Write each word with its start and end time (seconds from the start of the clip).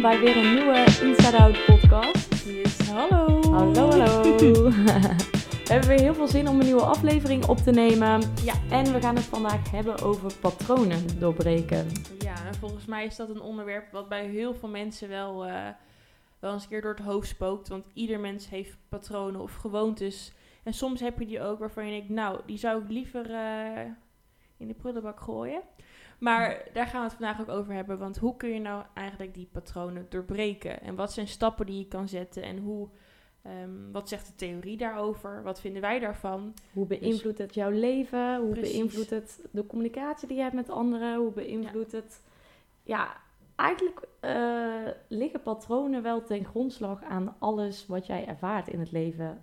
bij 0.00 0.20
weer 0.20 0.36
een 0.36 0.54
nieuwe 0.54 0.74
Inside 1.02 1.38
Out 1.38 1.64
podcast. 1.64 2.44
Yes, 2.46 2.78
hallo. 2.88 3.40
Hallo, 3.42 3.90
hallo. 3.90 4.22
we 5.64 5.72
hebben 5.72 5.88
weer 5.88 6.00
heel 6.00 6.14
veel 6.14 6.26
zin 6.26 6.48
om 6.48 6.60
een 6.60 6.66
nieuwe 6.66 6.82
aflevering 6.82 7.46
op 7.46 7.56
te 7.56 7.70
nemen. 7.70 8.22
Ja. 8.44 8.54
En 8.70 8.92
we 8.92 9.00
gaan 9.00 9.14
het 9.14 9.24
vandaag 9.24 9.70
hebben 9.70 10.02
over 10.02 10.34
patronen 10.40 11.18
doorbreken. 11.18 11.86
Ja, 12.18 12.46
en 12.46 12.54
volgens 12.54 12.84
mij 12.84 13.04
is 13.04 13.16
dat 13.16 13.28
een 13.28 13.40
onderwerp 13.40 13.92
wat 13.92 14.08
bij 14.08 14.26
heel 14.26 14.54
veel 14.54 14.68
mensen 14.68 15.08
wel, 15.08 15.44
eh, 15.44 15.68
wel 16.38 16.52
eens 16.52 16.62
een 16.62 16.68
keer 16.68 16.82
door 16.82 16.94
het 16.94 17.04
hoofd 17.04 17.28
spookt. 17.28 17.68
Want 17.68 17.84
ieder 17.92 18.20
mens 18.20 18.48
heeft 18.48 18.76
patronen 18.88 19.40
of 19.40 19.54
gewoontes. 19.54 20.32
En 20.62 20.74
soms 20.74 21.00
heb 21.00 21.18
je 21.18 21.26
die 21.26 21.42
ook 21.42 21.58
waarvan 21.58 21.86
je 21.86 21.92
denkt, 21.92 22.08
nou, 22.08 22.40
die 22.46 22.58
zou 22.58 22.82
ik 22.82 22.88
liever 22.88 23.30
eh, 23.30 23.84
in 24.56 24.68
de 24.68 24.74
prullenbak 24.74 25.20
gooien. 25.20 25.60
Maar 26.24 26.64
daar 26.72 26.86
gaan 26.86 27.00
we 27.00 27.08
het 27.08 27.16
vandaag 27.16 27.40
ook 27.40 27.58
over 27.58 27.74
hebben. 27.74 27.98
Want 27.98 28.18
hoe 28.18 28.36
kun 28.36 28.48
je 28.48 28.60
nou 28.60 28.84
eigenlijk 28.94 29.34
die 29.34 29.48
patronen 29.52 30.06
doorbreken? 30.08 30.80
En 30.80 30.94
wat 30.94 31.12
zijn 31.12 31.28
stappen 31.28 31.66
die 31.66 31.78
je 31.78 31.88
kan 31.88 32.08
zetten? 32.08 32.42
En 32.42 32.58
hoe, 32.58 32.88
ehm, 33.42 33.90
wat 33.92 34.08
zegt 34.08 34.26
de 34.26 34.34
theorie 34.34 34.76
daarover? 34.76 35.42
Wat 35.42 35.60
vinden 35.60 35.82
wij 35.82 35.98
daarvan? 35.98 36.54
Hoe 36.72 36.86
beïnvloedt 36.86 37.38
het 37.38 37.54
jouw 37.54 37.70
leven? 37.70 38.40
Hoe 38.40 38.50
Precies. 38.50 38.72
beïnvloedt 38.72 39.10
het 39.10 39.40
de 39.50 39.66
communicatie 39.66 40.28
die 40.28 40.36
je 40.36 40.42
hebt 40.42 40.54
met 40.54 40.70
anderen? 40.70 41.16
Hoe 41.16 41.32
beïnvloedt 41.32 41.92
het... 41.92 42.22
Ja, 42.82 43.16
eigenlijk 43.56 44.08
eh, 44.20 44.88
liggen 45.08 45.42
patronen 45.42 46.02
wel 46.02 46.24
ten 46.24 46.44
grondslag 46.44 47.02
aan 47.02 47.36
alles 47.38 47.86
wat 47.86 48.06
jij 48.06 48.26
ervaart 48.26 48.68
in 48.68 48.80
het 48.80 48.92
leven. 48.92 49.42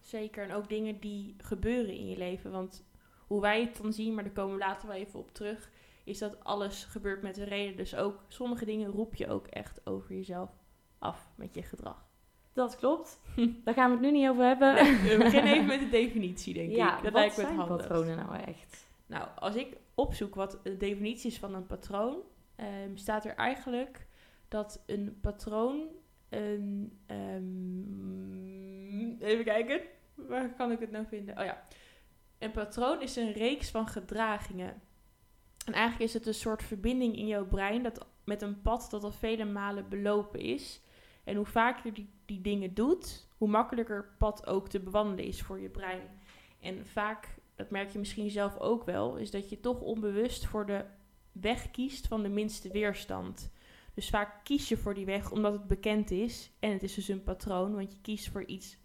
Zeker. 0.00 0.42
En 0.42 0.52
ook 0.52 0.68
dingen 0.68 1.00
die 1.00 1.34
gebeuren 1.38 1.94
in 1.94 2.08
je 2.08 2.16
leven. 2.16 2.50
Want 2.50 2.84
hoe 3.26 3.40
wij 3.40 3.60
het 3.60 3.78
dan 3.82 3.92
zien, 3.92 4.14
maar 4.14 4.24
daar 4.24 4.32
komen 4.32 4.52
we 4.54 4.60
later 4.60 4.88
wel 4.88 4.96
even 4.96 5.18
op 5.18 5.34
terug, 5.34 5.70
is 6.04 6.18
dat 6.18 6.44
alles 6.44 6.84
gebeurt 6.84 7.22
met 7.22 7.36
een 7.36 7.44
reden. 7.44 7.76
Dus 7.76 7.94
ook 7.94 8.24
sommige 8.28 8.64
dingen 8.64 8.90
roep 8.90 9.14
je 9.14 9.28
ook 9.28 9.46
echt 9.46 9.86
over 9.86 10.14
jezelf 10.14 10.50
af 10.98 11.30
met 11.34 11.54
je 11.54 11.62
gedrag. 11.62 12.08
Dat 12.52 12.76
klopt. 12.76 13.20
Daar 13.64 13.74
gaan 13.74 13.90
we 13.90 13.96
het 13.96 14.04
nu 14.04 14.10
niet 14.10 14.28
over 14.28 14.44
hebben. 14.44 14.74
We 14.74 15.16
beginnen 15.24 15.52
even 15.52 15.66
met 15.66 15.80
de 15.80 15.88
definitie, 15.88 16.54
denk 16.54 16.70
ja, 16.70 16.96
ik. 16.96 17.02
Dat 17.02 17.12
wat 17.12 17.20
lijkt 17.20 17.36
me 17.36 17.42
het 17.42 17.52
zijn 17.52 17.60
handigst. 17.60 17.88
patronen 17.88 18.16
nou 18.16 18.36
echt? 18.36 18.88
Nou, 19.06 19.28
als 19.36 19.54
ik 19.54 19.76
opzoek 19.94 20.34
wat 20.34 20.60
de 20.62 20.76
definitie 20.76 21.30
is 21.30 21.38
van 21.38 21.54
een 21.54 21.66
patroon, 21.66 22.16
ehm, 22.56 22.96
staat 22.96 23.24
er 23.24 23.34
eigenlijk 23.34 24.06
dat 24.48 24.82
een 24.86 25.18
patroon 25.20 25.88
een. 26.28 26.98
ehm, 27.06 28.60
even 29.18 29.44
kijken, 29.44 29.80
waar 30.14 30.54
kan 30.54 30.72
ik 30.72 30.80
het 30.80 30.90
nou 30.90 31.06
vinden? 31.06 31.38
Oh 31.38 31.44
ja. 31.44 31.64
Een 32.38 32.50
patroon 32.50 33.02
is 33.02 33.16
een 33.16 33.32
reeks 33.32 33.70
van 33.70 33.86
gedragingen. 33.86 34.82
En 35.64 35.72
eigenlijk 35.72 36.04
is 36.04 36.14
het 36.14 36.26
een 36.26 36.34
soort 36.34 36.62
verbinding 36.62 37.16
in 37.16 37.26
jouw 37.26 37.46
brein 37.46 37.82
dat 37.82 38.06
met 38.24 38.42
een 38.42 38.62
pad 38.62 38.86
dat 38.90 39.04
al 39.04 39.12
vele 39.12 39.44
malen 39.44 39.88
belopen 39.88 40.40
is. 40.40 40.80
En 41.24 41.36
hoe 41.36 41.46
vaker 41.46 41.86
je 41.86 41.92
die, 41.92 42.10
die 42.24 42.40
dingen 42.40 42.74
doet, 42.74 43.28
hoe 43.36 43.48
makkelijker 43.48 43.96
het 43.96 44.18
pad 44.18 44.46
ook 44.46 44.68
te 44.68 44.80
bewandelen 44.80 45.24
is 45.24 45.42
voor 45.42 45.60
je 45.60 45.68
brein. 45.68 46.02
En 46.60 46.86
vaak, 46.86 47.28
dat 47.54 47.70
merk 47.70 47.90
je 47.90 47.98
misschien 47.98 48.30
zelf 48.30 48.58
ook 48.58 48.84
wel, 48.84 49.16
is 49.16 49.30
dat 49.30 49.48
je 49.48 49.60
toch 49.60 49.80
onbewust 49.80 50.46
voor 50.46 50.66
de 50.66 50.84
weg 51.32 51.70
kiest 51.70 52.06
van 52.06 52.22
de 52.22 52.28
minste 52.28 52.70
weerstand. 52.70 53.50
Dus 53.94 54.10
vaak 54.10 54.44
kies 54.44 54.68
je 54.68 54.76
voor 54.76 54.94
die 54.94 55.04
weg 55.04 55.30
omdat 55.30 55.52
het 55.52 55.66
bekend 55.66 56.10
is. 56.10 56.50
En 56.58 56.72
het 56.72 56.82
is 56.82 56.94
dus 56.94 57.08
een 57.08 57.22
patroon, 57.22 57.74
want 57.74 57.92
je 57.92 58.00
kiest 58.00 58.28
voor 58.28 58.44
iets. 58.44 58.78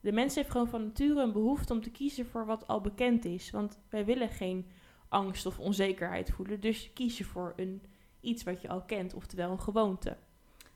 De 0.00 0.12
mens 0.12 0.34
heeft 0.34 0.50
gewoon 0.50 0.68
van 0.68 0.84
nature 0.84 1.22
een 1.22 1.32
behoefte 1.32 1.72
om 1.72 1.80
te 1.80 1.90
kiezen 1.90 2.26
voor 2.26 2.46
wat 2.46 2.66
al 2.66 2.80
bekend 2.80 3.24
is. 3.24 3.50
Want 3.50 3.80
wij 3.88 4.04
willen 4.04 4.28
geen 4.28 4.66
angst 5.12 5.46
of 5.46 5.58
onzekerheid 5.58 6.30
voelen. 6.30 6.60
Dus 6.60 6.92
kies 6.92 7.18
je 7.18 7.24
voor 7.24 7.52
een, 7.56 7.82
iets 8.20 8.42
wat 8.42 8.62
je 8.62 8.68
al 8.68 8.82
kent, 8.82 9.14
oftewel 9.14 9.50
een 9.50 9.60
gewoonte. 9.60 10.16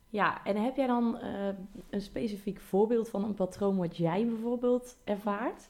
Ja, 0.09 0.43
en 0.43 0.63
heb 0.63 0.75
jij 0.75 0.87
dan 0.87 1.17
eh, 1.17 1.47
een 1.89 2.01
specifiek 2.01 2.59
voorbeeld 2.59 3.09
van 3.09 3.23
een 3.23 3.33
patroon 3.33 3.77
wat 3.77 3.97
jij 3.97 4.25
bijvoorbeeld 4.25 4.97
ervaart? 5.03 5.69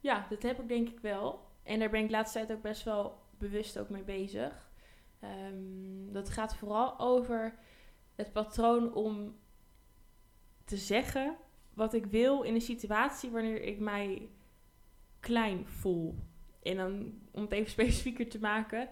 Ja, 0.00 0.26
dat 0.30 0.42
heb 0.42 0.60
ik 0.60 0.68
denk 0.68 0.88
ik 0.88 1.00
wel. 1.00 1.40
En 1.62 1.78
daar 1.78 1.90
ben 1.90 2.00
ik 2.00 2.06
de 2.06 2.12
laatste 2.12 2.38
tijd 2.38 2.52
ook 2.52 2.62
best 2.62 2.84
wel 2.84 3.18
bewust 3.38 3.78
ook 3.78 3.88
mee 3.88 4.02
bezig. 4.02 4.70
Ehm, 5.20 6.12
dat 6.12 6.30
gaat 6.30 6.56
vooral 6.56 6.98
over 6.98 7.54
het 8.14 8.32
patroon 8.32 8.94
om 8.94 9.36
te 10.64 10.76
zeggen 10.76 11.36
wat 11.74 11.94
ik 11.94 12.06
wil 12.06 12.42
in 12.42 12.54
een 12.54 12.60
situatie 12.60 13.30
wanneer 13.30 13.62
ik 13.62 13.78
mij 13.78 14.28
klein 15.20 15.66
voel. 15.66 16.14
En 16.62 16.76
dan, 16.76 17.12
om 17.32 17.42
het 17.42 17.52
even 17.52 17.70
specifieker 17.80 18.28
te 18.28 18.40
maken, 18.40 18.88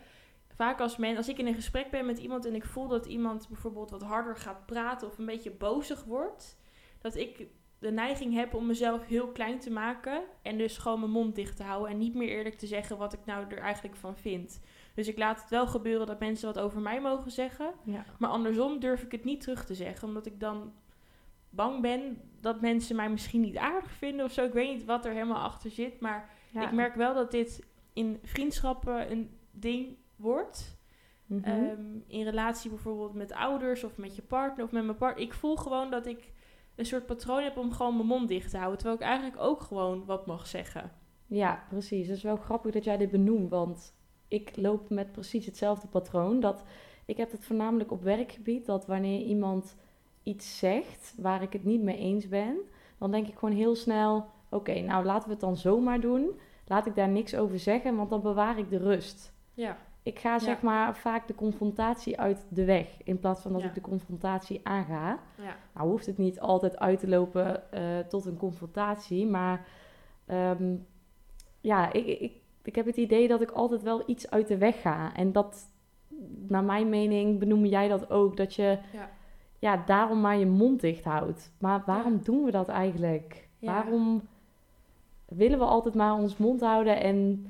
vaak 0.54 0.80
als, 0.80 0.96
men, 0.96 1.16
als 1.16 1.28
ik 1.28 1.38
in 1.38 1.46
een 1.46 1.54
gesprek 1.54 1.90
ben 1.90 2.06
met 2.06 2.18
iemand 2.18 2.46
en 2.46 2.54
ik 2.54 2.64
voel 2.64 2.88
dat 2.88 3.06
iemand 3.06 3.48
bijvoorbeeld 3.48 3.90
wat 3.90 4.02
harder 4.02 4.36
gaat 4.36 4.66
praten 4.66 5.08
of 5.08 5.18
een 5.18 5.26
beetje 5.26 5.50
bozig 5.50 6.04
wordt, 6.04 6.58
dat 6.98 7.16
ik 7.16 7.46
de 7.78 7.90
neiging 7.90 8.34
heb 8.34 8.54
om 8.54 8.66
mezelf 8.66 9.06
heel 9.06 9.28
klein 9.28 9.58
te 9.58 9.70
maken 9.70 10.22
en 10.42 10.58
dus 10.58 10.78
gewoon 10.78 11.00
mijn 11.00 11.12
mond 11.12 11.34
dicht 11.34 11.56
te 11.56 11.62
houden 11.62 11.90
en 11.90 11.98
niet 11.98 12.14
meer 12.14 12.28
eerlijk 12.28 12.54
te 12.54 12.66
zeggen 12.66 12.96
wat 12.98 13.12
ik 13.12 13.24
nou 13.24 13.46
er 13.48 13.58
eigenlijk 13.58 13.96
van 13.96 14.16
vind. 14.16 14.60
Dus 14.94 15.08
ik 15.08 15.18
laat 15.18 15.40
het 15.40 15.50
wel 15.50 15.66
gebeuren 15.66 16.06
dat 16.06 16.20
mensen 16.20 16.46
wat 16.54 16.58
over 16.58 16.80
mij 16.80 17.00
mogen 17.00 17.30
zeggen, 17.30 17.72
Ja. 17.84 18.04
maar 18.18 18.30
andersom 18.30 18.80
durf 18.80 19.02
ik 19.02 19.12
het 19.12 19.24
niet 19.24 19.40
terug 19.40 19.64
te 19.64 19.74
zeggen, 19.74 20.08
omdat 20.08 20.26
ik 20.26 20.40
dan 20.40 20.72
bang 21.50 21.80
ben 21.80 22.20
dat 22.40 22.60
mensen 22.60 22.96
mij 22.96 23.10
misschien 23.10 23.40
niet 23.40 23.56
aardig 23.56 23.90
vinden 23.90 24.24
of 24.24 24.32
zo. 24.32 24.44
Ik 24.44 24.52
weet 24.52 24.74
niet 24.74 24.84
wat 24.84 25.04
er 25.04 25.12
helemaal 25.12 25.42
achter 25.42 25.70
zit, 25.70 26.00
maar 26.00 26.30
ik 26.52 26.72
merk 26.72 26.94
wel 26.94 27.14
dat 27.14 27.30
dit 27.30 27.66
in 27.92 28.18
vriendschappen 28.22 29.10
een 29.10 29.30
ding 29.50 29.96
wordt. 30.16 30.78
Mhm. 31.26 31.44
Ehm, 31.44 31.98
in 32.06 32.24
relatie 32.24 32.70
bijvoorbeeld 32.70 33.14
met 33.14 33.32
ouders 33.32 33.84
of 33.84 33.96
met 33.96 34.16
je 34.16 34.22
partner 34.22 34.64
of 34.64 34.72
met 34.72 34.84
mijn 34.84 34.96
partner. 34.96 35.24
Ik 35.24 35.34
voel 35.34 35.56
gewoon 35.56 35.90
dat 35.90 36.06
ik 36.06 36.32
een 36.74 36.86
soort 36.86 37.06
patroon 37.06 37.42
heb 37.42 37.56
om 37.56 37.72
gewoon 37.72 37.94
mijn 37.96 38.06
mond 38.06 38.28
dicht 38.28 38.50
te 38.50 38.56
houden. 38.56 38.78
Terwijl 38.78 39.00
ik 39.00 39.06
eigenlijk 39.06 39.40
ook 39.40 39.60
gewoon 39.60 40.04
wat 40.04 40.26
mag 40.26 40.46
zeggen. 40.46 40.92
Ja, 41.26 41.64
precies. 41.68 42.06
Het 42.06 42.16
is 42.16 42.22
wel 42.22 42.36
grappig 42.36 42.72
dat 42.72 42.84
jij 42.84 42.96
dit 42.96 43.10
benoemt, 43.10 43.50
want 43.50 43.94
ik 44.28 44.56
loop 44.56 44.90
met 44.90 45.12
precies 45.12 45.46
hetzelfde 45.46 45.86
patroon. 45.88 46.40
Dat, 46.40 46.64
ik 47.04 47.16
heb 47.16 47.30
het 47.30 47.44
voornamelijk 47.44 47.90
op 47.90 48.02
werkgebied, 48.02 48.66
dat 48.66 48.86
wanneer 48.86 49.20
iemand 49.20 49.76
iets 50.22 50.58
zegt 50.58 51.14
waar 51.16 51.42
ik 51.42 51.52
het 51.52 51.64
niet 51.64 51.82
mee 51.82 51.96
eens 51.96 52.28
ben, 52.28 52.56
dan 52.98 53.10
denk 53.10 53.26
ik 53.28 53.38
gewoon 53.38 53.54
heel 53.54 53.74
snel, 53.74 54.26
oké, 54.48 54.80
nou 54.80 55.04
laten 55.04 55.24
we 55.28 55.30
het 55.32 55.40
dan 55.40 55.56
zomaar 55.56 56.00
doen. 56.00 56.30
Laat 56.66 56.86
ik 56.86 56.94
daar 56.94 57.08
niks 57.08 57.34
over 57.36 57.58
zeggen, 57.58 57.96
want 57.96 58.10
dan 58.10 58.22
bewaar 58.22 58.58
ik 58.58 58.70
de 58.70 58.78
rust. 58.78 59.32
Ja. 59.54 59.76
Ik 60.02 60.18
ga 60.18 60.38
zeg 60.38 60.60
maar 60.62 60.96
vaak 60.96 61.26
de 61.26 61.34
confrontatie 61.34 62.20
uit 62.20 62.46
de 62.48 62.64
weg, 62.64 62.88
in 63.04 63.18
plaats 63.18 63.40
van 63.42 63.52
dat 63.52 63.60
Ja. 63.62 63.68
ik 63.68 63.74
de 63.74 63.80
confrontatie 63.80 64.60
aanga. 64.62 65.18
ja. 65.42 65.56
Nou 65.74 65.88
hoeft 65.88 66.06
het 66.06 66.18
niet 66.18 66.40
altijd 66.40 66.78
uit 66.78 66.98
te 67.00 67.08
lopen 67.08 67.72
eh, 67.72 67.98
tot 68.08 68.26
een 68.26 68.36
confrontatie, 68.36 69.26
maar 69.26 69.66
ehm, 70.26 70.74
ja, 71.60 71.92
ik, 71.92 72.06
ik, 72.06 72.32
ik 72.62 72.74
heb 72.74 72.86
het 72.86 72.96
idee 72.96 73.28
dat 73.28 73.40
ik 73.40 73.50
altijd 73.50 73.82
wel 73.82 74.02
iets 74.06 74.30
uit 74.30 74.48
de 74.48 74.58
weg 74.58 74.80
ga. 74.80 75.14
En 75.14 75.32
dat, 75.32 75.70
naar 76.48 76.64
mijn 76.64 76.88
mening, 76.88 77.38
benoem 77.38 77.64
jij 77.64 77.88
dat 77.88 78.10
ook, 78.10 78.36
dat 78.36 78.54
je 78.54 78.78
Ja. 78.92 79.10
ja, 79.58 79.82
daarom 79.86 80.20
maar 80.20 80.36
je 80.38 80.46
mond 80.46 80.80
dicht 80.80 81.04
houdt. 81.04 81.52
Maar 81.58 81.82
waarom 81.86 82.20
doen 82.22 82.44
we 82.44 82.50
dat 82.50 82.68
eigenlijk? 82.68 83.48
Waarom 83.60 84.22
willen 85.26 85.58
we 85.58 85.64
altijd 85.64 85.94
maar 85.94 86.14
ons 86.14 86.36
mond 86.36 86.60
houden 86.60 87.00
en 87.00 87.46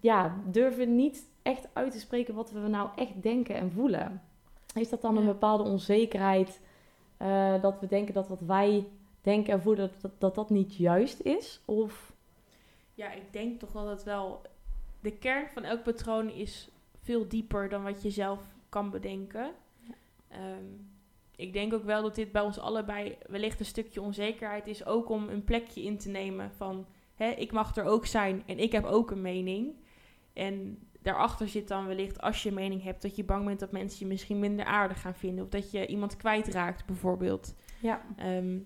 ja, 0.00 0.36
durven 0.46 0.96
niet 0.96 1.28
echt 1.42 1.68
uit 1.72 1.92
te 1.92 2.00
spreken 2.00 2.34
wat 2.34 2.50
we 2.50 2.58
nou 2.58 2.88
echt 2.96 3.22
denken 3.22 3.54
en 3.54 3.72
voelen? 3.72 4.22
Is 4.74 4.88
dat 4.88 5.02
dan 5.02 5.16
een 5.16 5.26
bepaalde 5.26 5.62
onzekerheid 5.62 6.60
eh, 7.16 7.62
dat 7.62 7.80
we 7.80 7.86
denken 7.86 8.14
dat 8.14 8.28
wat 8.28 8.40
wij 8.40 8.86
denken 9.20 9.52
en 9.52 9.62
voelen, 9.62 9.90
dat 9.90 10.00
dat, 10.00 10.20
dat, 10.20 10.34
dat 10.34 10.50
niet 10.50 10.76
juist 10.76 11.20
is? 11.20 11.60
Of 11.64 12.12
ja, 12.94 13.12
ik 13.12 13.32
denk 13.32 13.58
toch 13.58 13.72
dat 13.72 13.86
het 13.86 14.02
wel... 14.02 14.42
De 15.00 15.12
kern 15.12 15.48
van 15.48 15.64
elk 15.64 15.82
patroon 15.82 16.30
is 16.30 16.68
veel 17.02 17.28
dieper 17.28 17.68
dan 17.68 17.82
wat 17.82 18.02
je 18.02 18.10
zelf 18.10 18.40
kan 18.68 18.90
bedenken. 18.90 19.50
Ehm, 20.28 20.64
ik 21.38 21.52
denk 21.52 21.72
ook 21.74 21.84
wel 21.84 22.02
dat 22.02 22.14
dit 22.14 22.32
bij 22.32 22.42
ons 22.42 22.58
allebei 22.58 23.16
wellicht 23.28 23.60
een 23.60 23.66
stukje 23.66 24.02
onzekerheid 24.02 24.66
is. 24.66 24.86
Ook 24.86 25.08
om 25.08 25.28
een 25.28 25.44
plekje 25.44 25.82
in 25.82 25.98
te 25.98 26.08
nemen 26.08 26.52
van... 26.52 26.86
Hè, 27.14 27.28
ik 27.28 27.52
mag 27.52 27.76
er 27.76 27.84
ook 27.84 28.06
zijn 28.06 28.42
en 28.46 28.58
ik 28.58 28.72
heb 28.72 28.84
ook 28.84 29.10
een 29.10 29.20
mening. 29.22 29.74
En 30.32 30.78
daarachter 31.02 31.48
zit 31.48 31.68
dan 31.68 31.86
wellicht, 31.86 32.20
als 32.20 32.42
je 32.42 32.48
een 32.48 32.54
mening 32.54 32.82
hebt... 32.82 33.02
dat 33.02 33.16
je 33.16 33.24
bang 33.24 33.44
bent 33.44 33.60
dat 33.60 33.72
mensen 33.72 33.98
je 33.98 34.06
misschien 34.06 34.38
minder 34.38 34.64
aardig 34.64 35.00
gaan 35.00 35.14
vinden. 35.14 35.44
Of 35.44 35.50
dat 35.50 35.70
je 35.70 35.86
iemand 35.86 36.16
kwijtraakt, 36.16 36.86
bijvoorbeeld. 36.86 37.54
ja, 37.80 38.02
Ehm, 38.16 38.58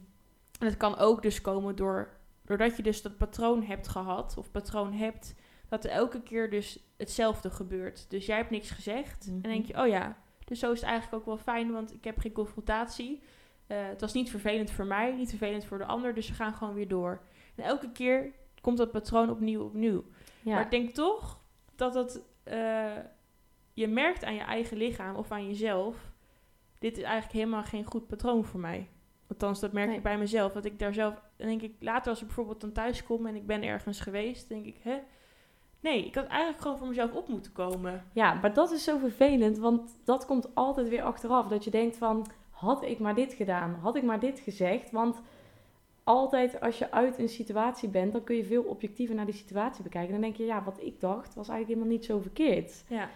en 0.59 0.67
het 0.69 0.77
kan 0.77 0.97
ook 0.97 1.23
dus 1.23 1.41
komen 1.41 1.77
door, 1.77 2.17
doordat 2.45 2.77
je 2.77 2.83
dus 2.83 3.03
dat 3.03 3.17
patroon 3.17 3.63
hebt 3.63 3.89
gehad, 3.89 4.35
of 4.39 4.51
patroon 4.51 4.93
hebt, 4.93 5.35
dat 5.69 5.85
er 5.85 5.91
elke 5.91 6.23
keer 6.23 6.51
dus 6.51 6.79
hetzelfde 6.97 7.51
gebeurt. 7.51 8.11
Dus 8.11 8.27
jij 8.27 8.37
hebt 8.37 8.51
niks 8.51 8.71
gezegd 8.71 9.27
en 9.27 9.33
Mhm. 9.35 9.43
denk 9.43 9.67
je, 9.67 9.81
oh 9.83 9.87
ja, 9.89 10.17
dus 10.45 10.59
zo 10.59 10.73
is 10.73 10.81
het 10.81 10.89
eigenlijk 10.89 11.21
ook 11.21 11.27
wel 11.27 11.39
fijn, 11.45 11.73
want 11.73 11.95
ik 11.95 12.05
heb 12.05 12.19
geen 12.19 12.33
confrontatie. 12.33 13.23
Eh, 13.67 13.87
het 13.87 14.01
was 14.01 14.13
niet 14.13 14.31
vervelend 14.31 14.71
voor 14.71 14.87
mij, 14.87 15.13
niet 15.15 15.29
vervelend 15.29 15.65
voor 15.65 15.79
de 15.79 15.85
ander, 15.87 16.15
dus 16.15 16.29
we 16.29 16.35
gaan 16.35 16.55
gewoon 16.55 16.75
weer 16.75 16.89
door. 16.89 17.21
En 17.55 17.65
elke 17.65 17.93
keer 17.93 18.33
komt 18.61 18.77
dat 18.79 18.91
patroon 18.91 19.31
opnieuw, 19.31 19.63
opnieuw. 19.65 20.05
ja. 20.43 20.55
Maar 20.55 20.65
ik 20.65 20.71
denk 20.71 20.91
toch 20.91 21.41
dat 21.77 21.95
het, 21.95 22.23
eh, 22.43 22.97
je 23.73 23.89
merkt 23.89 24.25
aan 24.25 24.35
je 24.35 24.41
eigen 24.41 24.77
lichaam 24.77 25.17
of 25.17 25.31
aan 25.31 25.47
jezelf 25.47 26.11
dit 26.79 26.97
is 26.97 27.03
eigenlijk 27.03 27.33
helemaal 27.33 27.63
geen 27.63 27.85
goed 27.85 28.07
patroon 28.07 28.45
voor 28.45 28.61
mij. 28.61 28.89
Althans, 29.29 29.61
dat 29.61 29.73
merk 29.73 29.87
Nee. 29.89 29.97
ik 29.97 30.03
bij 30.03 30.19
mezelf. 30.19 30.53
Dat 30.53 30.65
ik 30.65 30.79
daar 30.79 30.95
zelf, 30.95 31.23
denk 31.37 31.63
ik 31.63 31.75
later 31.81 32.11
als 32.11 32.21
ik 32.21 32.27
bijvoorbeeld 32.27 32.61
dan 32.61 32.73
thuis 32.73 33.03
kom 33.03 33.27
en 33.27 33.35
ik 33.35 33.47
ben 33.47 33.63
ergens 33.63 34.01
geweest, 34.01 34.49
denk 34.49 34.67
ik, 34.67 34.77
hè? 34.83 34.99
Nee, 35.83 36.07
ik 36.07 36.15
had 36.15 36.27
eigenlijk 36.27 36.63
gewoon 36.63 36.79
voor 36.79 36.89
mezelf 36.89 37.13
op 37.13 37.29
moeten 37.29 37.53
komen. 37.53 38.05
Ja, 38.13 38.35
maar 38.35 38.55
dat 38.55 38.71
is 38.71 38.85
zo 38.85 38.99
vervelend, 38.99 39.59
want 39.59 39.99
dat 40.05 40.27
komt 40.27 40.55
altijd 40.55 40.89
weer 40.89 41.03
achteraf. 41.03 41.49
Dat 41.49 41.65
je 41.65 41.71
denkt 41.71 41.97
van, 41.97 42.27
had 42.51 42.83
ik 42.83 42.99
maar 42.99 43.15
dit 43.15 43.33
gedaan? 43.33 43.79
Had 43.81 43.97
ik 43.97 44.03
maar 44.03 44.21
dit 44.21 44.41
gezegd? 44.41 44.91
Want 44.91 45.21
altijd 46.05 46.61
als 46.61 46.79
je 46.79 46.91
uit 46.91 47.19
een 47.19 47.29
situatie 47.29 47.89
bent, 47.89 48.13
dan 48.13 48.25
kun 48.25 48.37
je 48.37 48.45
veel 48.45 48.63
objectiever 48.63 49.15
naar 49.15 49.27
die 49.27 49.35
situatie 49.35 49.83
bekijken. 49.83 50.13
Dan 50.13 50.21
denk 50.21 50.37
je, 50.37 50.45
ja, 50.45 50.63
wat 50.65 50.79
ik 50.81 51.01
dacht 51.01 51.35
was 51.35 51.49
eigenlijk 51.49 51.69
helemaal 51.69 51.99
niet 51.99 52.05
zo 52.05 52.19
verkeerd. 52.19 52.85
Ja, 52.89 53.09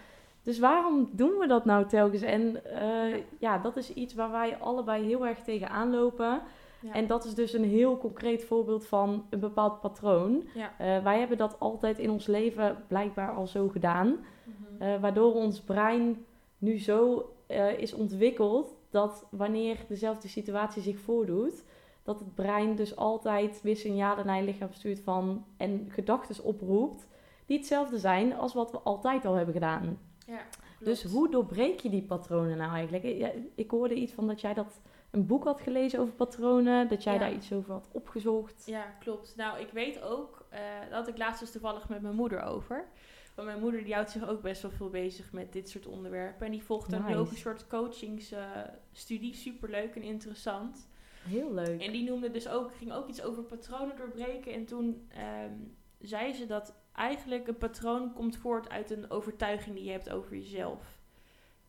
Dus 0.43 0.59
waarom 0.59 1.09
doen 1.11 1.37
we 1.37 1.47
dat 1.47 1.65
nou 1.65 1.87
telkens? 1.87 2.21
En 2.21 2.65
eh, 2.65 3.21
ja, 3.39 3.57
dat 3.57 3.77
is 3.77 3.93
iets 3.93 4.13
waar 4.13 4.31
wij 4.31 4.57
allebei 4.57 5.05
heel 5.05 5.27
erg 5.27 5.39
tegenaan 5.39 5.91
lopen. 5.91 6.41
Ja. 6.79 6.93
En 6.93 7.07
dat 7.07 7.25
is 7.25 7.33
dus 7.33 7.53
een 7.53 7.63
heel 7.63 7.97
concreet 7.97 8.45
voorbeeld 8.45 8.85
van 8.85 9.25
een 9.29 9.39
bepaald 9.39 9.81
patroon. 9.81 10.43
ja. 10.53 10.71
Eh, 10.77 11.03
wij 11.03 11.19
hebben 11.19 11.37
dat 11.37 11.59
altijd 11.59 11.99
in 11.99 12.09
ons 12.09 12.27
leven 12.27 12.83
blijkbaar 12.87 13.31
al 13.31 13.47
zo 13.47 13.67
gedaan. 13.67 14.07
Mhm. 14.07 14.81
Eh, 14.81 15.01
waardoor 15.01 15.33
ons 15.33 15.61
brein 15.61 16.25
nu 16.57 16.79
zo 16.79 17.31
eh, 17.47 17.79
is 17.79 17.93
ontwikkeld 17.93 18.75
dat 18.89 19.27
wanneer 19.29 19.77
dezelfde 19.87 20.27
situatie 20.27 20.81
zich 20.81 20.99
voordoet, 20.99 21.63
dat 22.03 22.19
het 22.19 22.35
brein 22.35 22.75
dus 22.75 22.95
altijd 22.95 23.61
weer 23.61 23.75
signalen 23.75 24.25
naar 24.25 24.37
je 24.37 24.43
lichaam 24.43 24.71
stuurt 24.71 24.99
van 24.99 25.45
en 25.57 25.85
gedachten 25.89 26.43
oproept 26.43 27.07
die 27.45 27.57
hetzelfde 27.57 27.97
zijn 27.97 28.33
als 28.33 28.53
wat 28.53 28.71
we 28.71 28.79
altijd 28.79 29.25
al 29.25 29.33
hebben 29.33 29.53
gedaan. 29.53 29.99
ja 30.25 30.39
Dus 30.79 31.03
hoe 31.03 31.29
doorbreek 31.29 31.79
je 31.79 31.89
die 31.89 32.01
patronen 32.01 32.57
nou 32.57 32.73
eigenlijk? 32.73 33.33
Ik 33.55 33.71
hoorde 33.71 33.95
iets 33.95 34.13
van 34.13 34.27
dat 34.27 34.41
jij 34.41 34.53
dat 34.53 34.81
een 35.11 35.25
boek 35.25 35.43
had 35.43 35.61
gelezen 35.61 35.99
over 35.99 36.13
patronen, 36.13 36.87
dat 36.87 37.03
jij 37.03 37.13
Ja. 37.13 37.19
daar 37.19 37.33
iets 37.33 37.53
over 37.53 37.71
had 37.73 37.89
opgezocht. 37.91 38.63
Ja, 38.65 38.83
klopt. 38.99 39.33
Nou, 39.35 39.59
ik 39.59 39.69
weet 39.71 40.01
ook, 40.01 40.45
eh 40.49 40.59
dat 40.81 40.91
had 40.91 41.07
ik 41.07 41.17
laatst 41.17 41.39
dus 41.39 41.51
toevallig 41.51 41.89
met 41.89 42.01
mijn 42.01 42.15
moeder 42.15 42.41
over. 42.41 42.87
Want 43.35 43.47
mijn 43.49 43.59
moeder 43.61 43.83
die 43.83 43.93
houdt 43.93 44.11
zich 44.11 44.27
ook 44.27 44.41
best 44.41 44.61
wel 44.61 44.71
veel 44.71 44.89
bezig 44.89 45.31
met 45.31 45.53
dit 45.53 45.69
soort 45.69 45.87
onderwerpen. 45.87 46.45
En 46.45 46.51
die 46.51 46.63
volgt 46.63 46.89
dan 46.89 47.01
Nice. 47.01 47.17
ook 47.17 47.29
een 47.29 47.37
soort 47.37 47.67
coachingsstudie. 47.67 49.33
Superleuk 49.35 49.95
en 49.95 50.01
interessant. 50.01 50.89
Heel 51.23 51.53
leuk. 51.53 51.81
En 51.81 51.91
die 51.91 52.09
noemde 52.09 52.31
dus 52.31 52.47
ook, 52.49 52.73
ging 52.75 52.91
ook 52.93 53.07
iets 53.07 53.21
over 53.21 53.43
patronen 53.43 53.95
doorbreken. 53.97 54.53
En 54.53 54.65
toen 54.65 55.07
ehm, 55.09 55.53
zei 55.99 56.33
ze 56.33 56.45
dat 56.45 56.73
eigenlijk 56.93 57.47
een 57.47 57.57
patroon 57.57 58.13
komt 58.13 58.37
voort 58.37 58.69
uit 58.69 58.91
een 58.91 59.09
overtuiging 59.11 59.75
die 59.75 59.85
je 59.85 59.91
hebt 59.91 60.09
over 60.09 60.35
jezelf. 60.35 60.99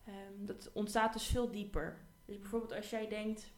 Ehm, 0.05 0.15
dat 0.47 0.71
ontstaat 0.75 1.13
dus 1.13 1.27
veel 1.27 1.51
dieper. 1.51 1.99
Dus 2.29 2.39
bijvoorbeeld 2.39 2.75
als 2.75 2.91
jij 2.91 3.09
denkt, 3.09 3.53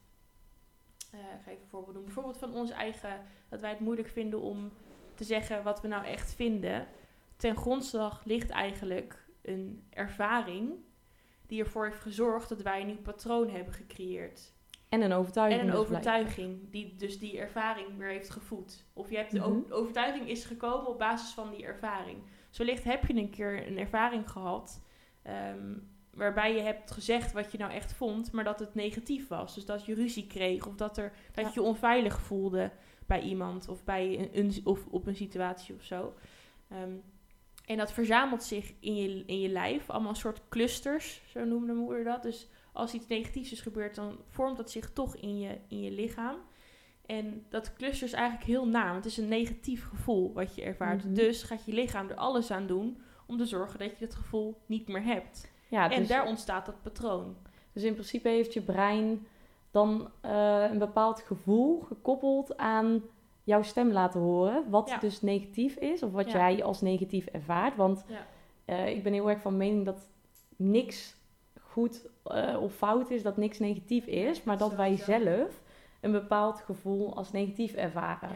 eh, 1.13 1.19
ik 1.19 1.43
ga 1.45 1.51
even 1.51 1.63
een 1.63 1.69
voorbeeld 1.69 1.95
doen. 1.95 2.05
Bijvoorbeeld 2.05 2.39
van 2.39 2.55
ons 2.55 2.71
eigen, 2.71 3.21
dat 3.49 3.61
wij 3.61 3.71
het 3.71 3.81
moeilijk 3.81 4.09
vinden 4.09 4.41
om 4.41 4.73
te 5.15 5.25
zeggen 5.25 5.63
wat 5.63 5.81
we 5.81 5.89
nou 5.89 6.05
echt 6.05 6.35
vinden. 6.35 6.87
Ten 7.37 7.57
grondslag 7.57 8.25
ligt 8.25 8.51
eigenlijk 8.51 9.27
een 9.43 9.87
ervaring 9.91 10.73
die 11.47 11.61
ervoor 11.61 11.85
heeft 11.85 12.01
gezorgd 12.01 12.49
dat 12.49 12.63
wij 12.63 12.81
een 12.81 12.87
nieuw 12.87 13.03
patroon 13.03 13.49
hebben 13.49 13.75
gecreëerd. 13.75 14.53
En 14.89 15.03
een 15.03 15.13
overtuiging. 15.13 15.61
En 15.61 15.67
een 15.67 15.73
dus 15.73 15.81
overtuiging 15.81 16.71
die 16.71 16.95
dus 16.97 17.19
die 17.19 17.39
ervaring 17.39 17.97
weer 17.97 18.09
heeft 18.09 18.31
gevoed. 18.31 18.85
Of 18.93 19.11
je 19.11 19.17
hebt 19.17 19.31
de 19.33 19.39
Mhm. 19.39 19.73
overtuiging 19.73 20.29
is 20.29 20.45
gekomen 20.45 20.87
op 20.87 20.99
basis 20.99 21.31
van 21.35 21.51
die 21.51 21.65
ervaring. 21.65 22.19
Dus 22.49 22.59
wellicht 22.59 22.85
heb 22.85 23.07
je 23.07 23.15
een 23.15 23.31
keer 23.31 23.67
een 23.67 23.79
ervaring 23.79 24.31
gehad 24.31 24.83
ehm, 25.23 25.79
waarbij 26.11 26.55
je 26.55 26.61
hebt 26.61 26.91
gezegd 26.91 27.33
wat 27.33 27.53
je 27.53 27.59
nou 27.59 27.73
echt 27.73 27.93
vond, 27.93 28.33
maar 28.33 28.45
dat 28.45 28.59
het 28.59 28.75
negatief 28.75 29.29
was. 29.29 29.55
Dus 29.55 29.65
dat 29.65 29.85
je 29.87 29.95
ruzie 29.95 30.27
kreeg 30.27 30.67
of 30.67 30.75
dat, 30.75 30.97
er, 30.99 31.13
dat 31.33 31.45
Ja. 31.45 31.51
je 31.55 31.61
je 31.61 31.67
onveilig 31.67 32.21
voelde 32.21 32.71
bij 33.07 33.21
iemand 33.21 33.69
of, 33.69 33.85
bij 33.85 34.19
een, 34.19 34.29
een- 34.33 34.61
of 34.65 34.87
op 34.87 35.07
een 35.07 35.17
situatie 35.17 35.75
of 35.75 35.83
zo. 35.83 36.15
Ehm, 36.69 36.93
en 37.67 37.77
dat 37.77 37.93
verzamelt 37.93 38.43
zich 38.43 38.73
in 38.81 38.95
je, 38.97 39.23
in 39.27 39.41
je 39.41 39.49
lijf, 39.49 39.91
allemaal 39.91 40.11
een 40.11 40.17
soort 40.17 40.41
clusters, 40.49 41.23
zo 41.27 41.45
noemde 41.45 41.73
moeder 41.73 42.05
dat. 42.05 42.23
Dus 42.23 42.49
als 42.73 42.95
iets 42.95 43.07
negatiefs 43.07 43.53
is 43.53 43.61
gebeurd, 43.61 43.95
dan 43.95 44.19
vormt 44.29 44.57
dat 44.57 44.71
zich 44.71 44.91
toch 44.93 45.17
in 45.17 45.39
je, 45.39 45.59
in 45.69 45.81
je 45.83 45.91
lichaam. 45.91 46.37
En 47.07 47.45
dat 47.49 47.73
cluster 47.73 48.07
is 48.07 48.13
eigenlijk 48.13 48.45
heel 48.47 48.67
naar, 48.69 48.91
want 48.93 49.05
het 49.05 49.13
is 49.13 49.17
een 49.19 49.29
negatief 49.29 49.85
gevoel 49.89 50.33
wat 50.33 50.55
je 50.55 50.63
ervaart. 50.63 51.05
Mhm. 51.05 51.15
Dus 51.15 51.43
gaat 51.43 51.65
je 51.65 51.73
lichaam 51.73 52.09
er 52.09 52.15
alles 52.17 52.51
aan 52.51 52.67
doen 52.67 52.99
om 53.27 53.37
te 53.37 53.47
zorgen 53.47 53.79
dat 53.79 53.91
je 53.99 54.07
dat 54.07 54.15
gevoel 54.15 54.61
niet 54.67 54.89
meer 54.89 55.03
hebt. 55.05 55.51
Ja, 55.71 55.91
en 55.91 55.99
dus, 55.99 56.09
daar 56.09 56.27
ontstaat 56.27 56.67
dat 56.67 56.83
patroon. 56.83 57.37
dus 57.73 57.83
in 57.83 57.93
principe 57.93 58.29
heeft 58.29 58.53
je 58.53 58.61
brein 58.63 59.27
dan 59.71 60.11
eh, 60.21 60.65
een 60.71 60.79
bepaald 60.79 61.21
gevoel 61.21 61.81
gekoppeld 61.81 62.57
aan 62.57 63.03
jouw 63.45 63.63
stem 63.63 63.93
laten 63.93 64.21
horen. 64.21 64.71
Wat 64.71 64.89
Ja. 64.89 64.99
dus 64.99 65.23
negatief 65.23 65.77
is, 65.77 66.03
of 66.03 66.13
wat 66.13 66.31
Ja. 66.31 66.51
jij 66.51 66.65
als 66.65 66.81
negatief 66.81 67.27
ervaart. 67.27 67.77
Want 67.77 68.05
eh, 68.65 68.89
ik 68.89 69.03
ben 69.03 69.13
heel 69.13 69.31
erg 69.31 69.41
van 69.41 69.57
mening 69.57 69.85
dat 69.85 70.09
niks 70.57 71.17
goed 71.61 72.07
eh, 72.25 72.57
of 72.63 72.75
fout 72.75 73.11
is, 73.11 73.23
dat 73.23 73.37
niks 73.37 73.59
negatief 73.59 74.07
is. 74.07 74.43
Maar 74.43 74.59
dat 74.59 74.75
wij 74.75 74.97
zelf 74.97 75.61
een 76.01 76.13
bepaald 76.13 76.61
gevoel 76.61 77.17
als 77.17 77.33
negatief 77.33 77.73
ervaren. 77.75 78.31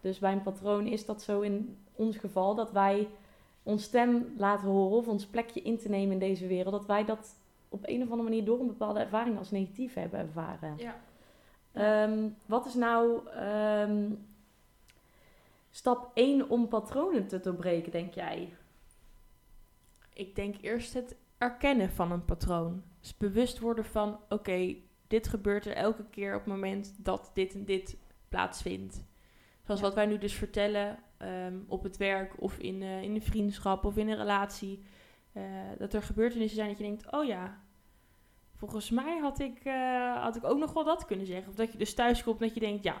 Dus 0.00 0.18
bij 0.18 0.32
een 0.32 0.42
patroon 0.42 0.86
is 0.86 1.06
dat 1.06 1.22
zo 1.22 1.40
in 1.40 1.76
ons 1.94 2.16
geval 2.16 2.54
dat 2.54 2.72
wij 2.72 3.08
ons 3.62 3.82
stem 3.82 4.34
laten 4.36 4.68
horen 4.68 4.96
of 4.96 5.08
ons 5.08 5.26
plekje 5.26 5.62
in 5.62 5.78
te 5.78 5.88
nemen 5.88 6.12
in 6.12 6.18
deze 6.18 6.46
wereld, 6.46 6.72
dat 6.72 6.86
wij 6.86 7.04
dat 7.04 7.36
op 7.68 7.80
een 7.82 8.02
of 8.02 8.10
andere 8.10 8.28
manier 8.28 8.44
door 8.44 8.60
een 8.60 8.66
bepaalde 8.66 9.00
ervaring 9.00 9.38
als 9.38 9.50
negatief 9.50 9.94
hebben 9.94 10.20
ervaren. 10.20 10.74
Ja. 10.78 11.00
Ehm, 11.72 12.28
wat 12.46 12.66
is 12.66 12.74
nou 12.74 13.28
ehm, 13.28 14.10
stap 15.70 16.10
1 16.14 16.48
om 16.48 16.68
patronen 16.68 17.26
te 17.26 17.40
doorbreken, 17.40 17.92
denk 17.92 18.14
jij? 18.14 18.54
Ik 20.12 20.34
denk 20.34 20.56
eerst 20.60 20.94
het 20.94 21.16
erkennen 21.38 21.90
van 21.90 22.12
een 22.12 22.24
patroon. 22.24 22.82
Dus 23.00 23.16
bewust 23.16 23.58
worden 23.58 23.84
van, 23.84 24.18
oké, 24.28 24.76
dit 25.06 25.28
gebeurt 25.28 25.66
er 25.66 25.72
elke 25.74 26.04
keer 26.10 26.34
op 26.34 26.40
het 26.44 26.52
moment 26.54 26.94
dat 26.98 27.30
dit 27.34 27.54
en 27.54 27.64
dit 27.64 27.96
plaatsvindt. 28.28 29.02
Zoals 29.64 29.80
Ja. 29.80 29.86
wat 29.86 29.94
wij 29.94 30.06
nu 30.06 30.18
dus 30.18 30.34
vertellen 30.34 30.98
ehm, 31.20 31.54
op 31.68 31.82
het 31.82 31.96
werk 31.96 32.40
of 32.42 32.58
in, 32.58 32.82
eh, 32.82 33.02
in 33.02 33.14
een 33.14 33.22
vriendschap 33.22 33.84
of 33.84 33.96
in 33.96 34.08
een 34.08 34.16
relatie. 34.16 34.82
eh, 35.32 35.42
dat 35.78 35.92
er 35.92 36.02
gebeurtenissen 36.02 36.56
zijn 36.56 36.68
dat 36.68 36.78
je 36.78 36.84
denkt, 36.84 37.12
oh 37.12 37.24
ja, 37.24 37.60
volgens 38.56 38.90
mij 38.90 39.18
had 39.18 39.38
ik, 39.38 39.60
eh, 39.64 40.22
had 40.22 40.36
ik 40.36 40.44
ook 40.44 40.58
nog 40.58 40.72
wel 40.72 40.84
dat 40.84 41.04
kunnen 41.06 41.26
zeggen. 41.26 41.48
Of 41.48 41.54
dat 41.54 41.72
je 41.72 41.78
dus 41.78 41.94
thuis 41.94 42.22
komt 42.22 42.40
en 42.40 42.46
dat 42.46 42.54
je 42.54 42.60
denkt, 42.60 42.82
ja, 42.84 42.96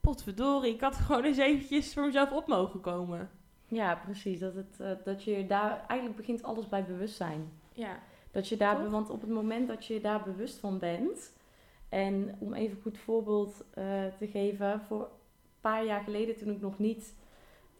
potverdorie, 0.00 0.74
ik 0.74 0.80
had 0.80 0.96
gewoon 1.06 1.24
eens 1.24 1.36
eventjes 1.38 1.94
voor 1.94 2.04
mezelf 2.06 2.32
op 2.32 2.46
mogen 2.46 2.80
komen. 2.80 3.30
Ja, 3.68 3.94
precies. 3.94 4.38
Dat, 4.38 4.54
het, 4.54 5.04
dat 5.04 5.24
je 5.24 5.46
daar 5.46 5.84
eigenlijk 5.86 6.16
begint 6.20 6.42
alles 6.42 6.68
bij 6.68 6.84
bewustzijn. 6.84 7.52
Ja, 7.72 7.98
Dat 8.30 8.48
je 8.48 8.56
daar, 8.56 8.76
Toch? 8.80 8.90
want 8.90 9.10
op 9.10 9.20
het 9.20 9.30
moment 9.30 9.68
dat 9.68 9.86
je 9.86 10.00
daar 10.00 10.22
bewust 10.22 10.58
van 10.58 10.78
bent, 10.78 11.32
en 11.88 12.36
om 12.38 12.54
even 12.54 12.76
een 12.76 12.82
goed 12.82 12.98
voorbeeld 12.98 13.64
te 14.18 14.28
geven, 14.30 14.80
voor 14.80 15.00
een 15.00 15.60
paar 15.60 15.84
jaar 15.84 16.02
geleden 16.02 16.36
toen 16.36 16.50
ik 16.50 16.60
nog 16.60 16.78
niet 16.78 17.14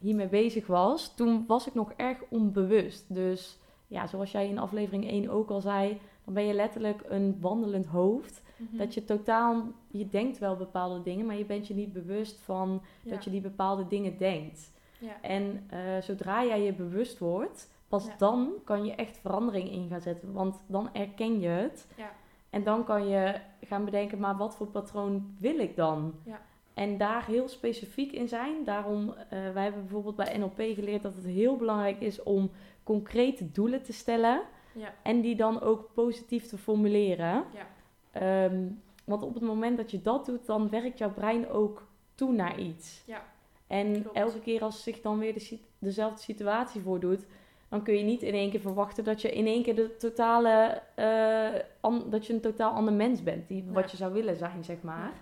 hiermee 0.03 0.29
bezig 0.29 0.67
was, 0.67 1.15
toen 1.15 1.45
was 1.47 1.67
ik 1.67 1.75
nog 1.75 1.93
erg 1.97 2.19
onbewust. 2.29 3.15
Dus 3.15 3.59
ja, 3.87 4.07
zoals 4.07 4.33
jij 4.33 4.49
in 4.49 4.59
aflevering 4.59 5.09
1 5.11 5.29
ook 5.31 5.51
al 5.51 5.61
zei, 5.61 6.01
dan 6.25 6.35
ben 6.35 6.45
je 6.45 6.55
letterlijk 6.55 7.03
een 7.09 7.37
wandelend 7.41 7.87
hoofd. 7.87 8.43
Mhm. 8.57 8.77
Dat 8.77 8.95
je 8.95 9.05
totaal, 9.05 9.63
je 9.91 10.09
denkt 10.09 10.39
wel 10.39 10.57
bepaalde 10.57 11.03
dingen, 11.03 11.27
maar 11.27 11.37
je 11.37 11.45
bent 11.45 11.67
je 11.67 11.75
niet 11.75 11.93
bewust 11.93 12.41
van 12.41 12.83
Ja. 13.03 13.11
dat 13.11 13.25
je 13.25 13.31
die 13.31 13.41
bepaalde 13.41 13.87
dingen 13.87 14.19
denkt. 14.19 14.73
Ja. 14.99 15.21
En 15.21 15.65
eh, 15.69 15.79
zodra 16.01 16.45
jij 16.45 16.63
je 16.63 16.73
bewust 16.73 17.19
wordt, 17.19 17.71
pas 17.89 18.07
Ja. 18.07 18.15
dan 18.19 18.53
kan 18.65 18.85
je 18.85 18.95
echt 18.95 19.19
verandering 19.19 19.71
in 19.71 19.89
gaan 19.89 20.01
zetten. 20.01 20.33
Want 20.33 20.63
dan 20.67 20.89
erken 20.93 21.41
je 21.41 21.49
het. 21.49 21.87
Ja. 21.97 22.11
En 22.51 22.63
dan 22.65 22.85
kan 22.85 23.09
je 23.09 23.35
gaan 23.61 23.85
bedenken, 23.85 24.19
maar 24.19 24.37
wat 24.37 24.57
voor 24.57 24.67
patroon 24.67 25.35
wil 25.39 25.59
ik 25.59 25.77
dan? 25.77 26.15
Ja. 26.25 26.41
En 26.75 26.99
daar 26.99 27.27
heel 27.27 27.49
specifiek 27.49 28.13
in 28.13 28.29
zijn. 28.29 28.65
Daarom, 28.65 29.15
eh 29.29 29.53
wij 29.53 29.63
hebben 29.63 29.81
bijvoorbeeld 29.83 30.17
bij 30.17 30.39
NLP 30.39 30.57
geleerd 30.75 31.03
dat 31.03 31.15
het 31.15 31.25
heel 31.25 31.57
belangrijk 31.57 32.01
is 32.01 32.23
om 32.23 32.51
concrete 32.83 33.53
doelen 33.53 33.83
te 33.83 33.93
stellen. 33.93 34.43
Ja. 34.75 34.95
En 35.03 35.21
die 35.21 35.37
dan 35.37 35.61
ook 35.61 35.91
positief 35.95 36.47
te 36.47 36.59
formuleren. 36.59 37.45
Ja. 37.55 37.67
Ehm, 38.11 38.67
want 39.05 39.23
op 39.23 39.35
het 39.35 39.43
moment 39.43 39.77
dat 39.77 39.91
je 39.91 40.03
dat 40.03 40.27
doet, 40.27 40.47
dan 40.47 40.69
werkt 40.71 40.99
jouw 40.99 41.13
brein 41.13 41.49
ook 41.49 41.87
toe 42.15 42.33
naar 42.33 42.59
iets. 42.59 43.03
Ja. 43.07 43.23
En 43.67 44.03
Klopt. 44.03 44.17
elke 44.17 44.41
keer 44.41 44.63
als 44.63 44.83
zich 44.83 45.01
dan 45.01 45.19
weer 45.19 45.35
de, 45.35 45.59
dezelfde 45.79 46.21
situatie 46.23 46.81
voordoet, 46.81 47.27
dan 47.69 47.83
kun 47.83 47.95
je 47.95 48.03
niet 48.05 48.23
in 48.23 48.35
één 48.35 48.51
keer 48.51 48.61
verwachten 48.61 49.05
dat 49.05 49.21
je 49.23 49.31
in 49.33 49.47
één 49.47 49.63
keer 49.63 49.75
de 49.75 49.97
totale, 49.97 50.83
eh, 50.95 51.61
an- 51.81 52.11
dat 52.11 52.27
je 52.27 52.33
een 52.33 52.41
totaal 52.41 52.73
ander 52.73 52.95
mens 52.95 53.23
bent, 53.23 53.49
die, 53.49 53.65
wat 53.73 53.91
je 53.91 53.97
zou 53.97 54.13
willen 54.13 54.37
zijn, 54.37 54.65
zeg 54.65 54.83
maar. 54.83 55.13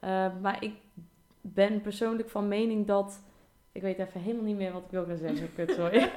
Eh, 0.00 0.26
maar 0.40 0.62
ik 0.64 0.74
ben 1.40 1.80
persoonlijk 1.80 2.30
van 2.30 2.48
mening 2.48 2.86
dat, 2.86 3.22
ik 3.72 3.82
weet 3.82 3.98
even 3.98 4.20
helemaal 4.20 4.44
niet 4.44 4.56
meer 4.56 4.72
wat 4.72 4.82
ik 4.84 4.90
wil 4.90 5.04
gaan 5.04 5.16
zeggen, 5.16 5.54
kut, 5.54 5.70
sorry. 5.70 6.10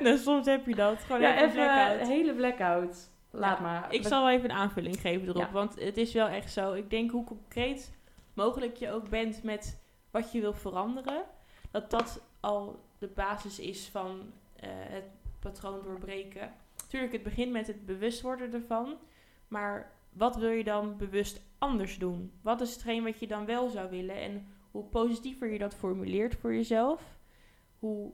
nou, 0.00 0.16
soms 0.18 0.46
heb 0.46 0.66
je 0.66 0.74
dat. 0.74 0.98
Gewoon 0.98 1.20
ja, 1.20 1.36
even, 1.36 1.52
blackout. 1.52 2.00
een 2.00 2.06
hele 2.06 2.34
blackout. 2.34 3.10
laat 3.30 3.58
Ja, 3.58 3.62
maar. 3.64 3.92
Ik 3.94 4.06
zal 4.06 4.24
wel 4.24 4.34
even 4.36 4.50
een 4.50 4.56
aanvulling 4.56 5.00
geven 5.00 5.28
erop, 5.28 5.42
Ja. 5.42 5.50
want 5.50 5.80
het 5.80 5.96
is 5.96 6.12
wel 6.12 6.28
echt 6.28 6.52
zo. 6.52 6.72
Ik 6.72 6.90
denk 6.90 7.10
hoe 7.10 7.24
concreet 7.24 7.96
mogelijk 8.34 8.76
je 8.76 8.90
ook 8.90 9.08
bent 9.08 9.42
met 9.42 9.82
wat 10.10 10.32
je 10.32 10.40
wil 10.40 10.54
veranderen, 10.54 11.22
dat 11.70 11.90
dat 11.90 12.20
al 12.40 12.84
de 12.98 13.06
basis 13.08 13.58
is 13.58 13.88
van 13.88 14.32
eh, 14.56 14.68
het 14.72 15.04
patroon 15.38 15.82
doorbreken. 15.82 16.52
Tuurlijk, 16.88 17.12
het 17.12 17.22
begint 17.22 17.52
met 17.52 17.66
het 17.66 17.86
bewust 17.86 18.20
worden 18.20 18.52
ervan, 18.52 18.96
maar 19.48 19.92
wat 20.12 20.36
wil 20.36 20.50
je 20.50 20.64
dan 20.64 20.96
bewust 20.96 21.40
anders 21.58 21.98
doen? 21.98 22.32
Wat 22.42 22.60
is 22.60 22.72
hetgeen 22.72 23.04
wat 23.04 23.18
je 23.20 23.26
dan 23.26 23.44
wel 23.46 23.68
zou 23.68 23.90
willen 23.90 24.16
en 24.20 24.46
hoe 24.70 24.84
positiever 24.84 25.52
je 25.52 25.58
dat 25.58 25.74
formuleert 25.74 26.34
voor 26.36 26.54
jezelf, 26.54 27.18
hoe 27.78 28.12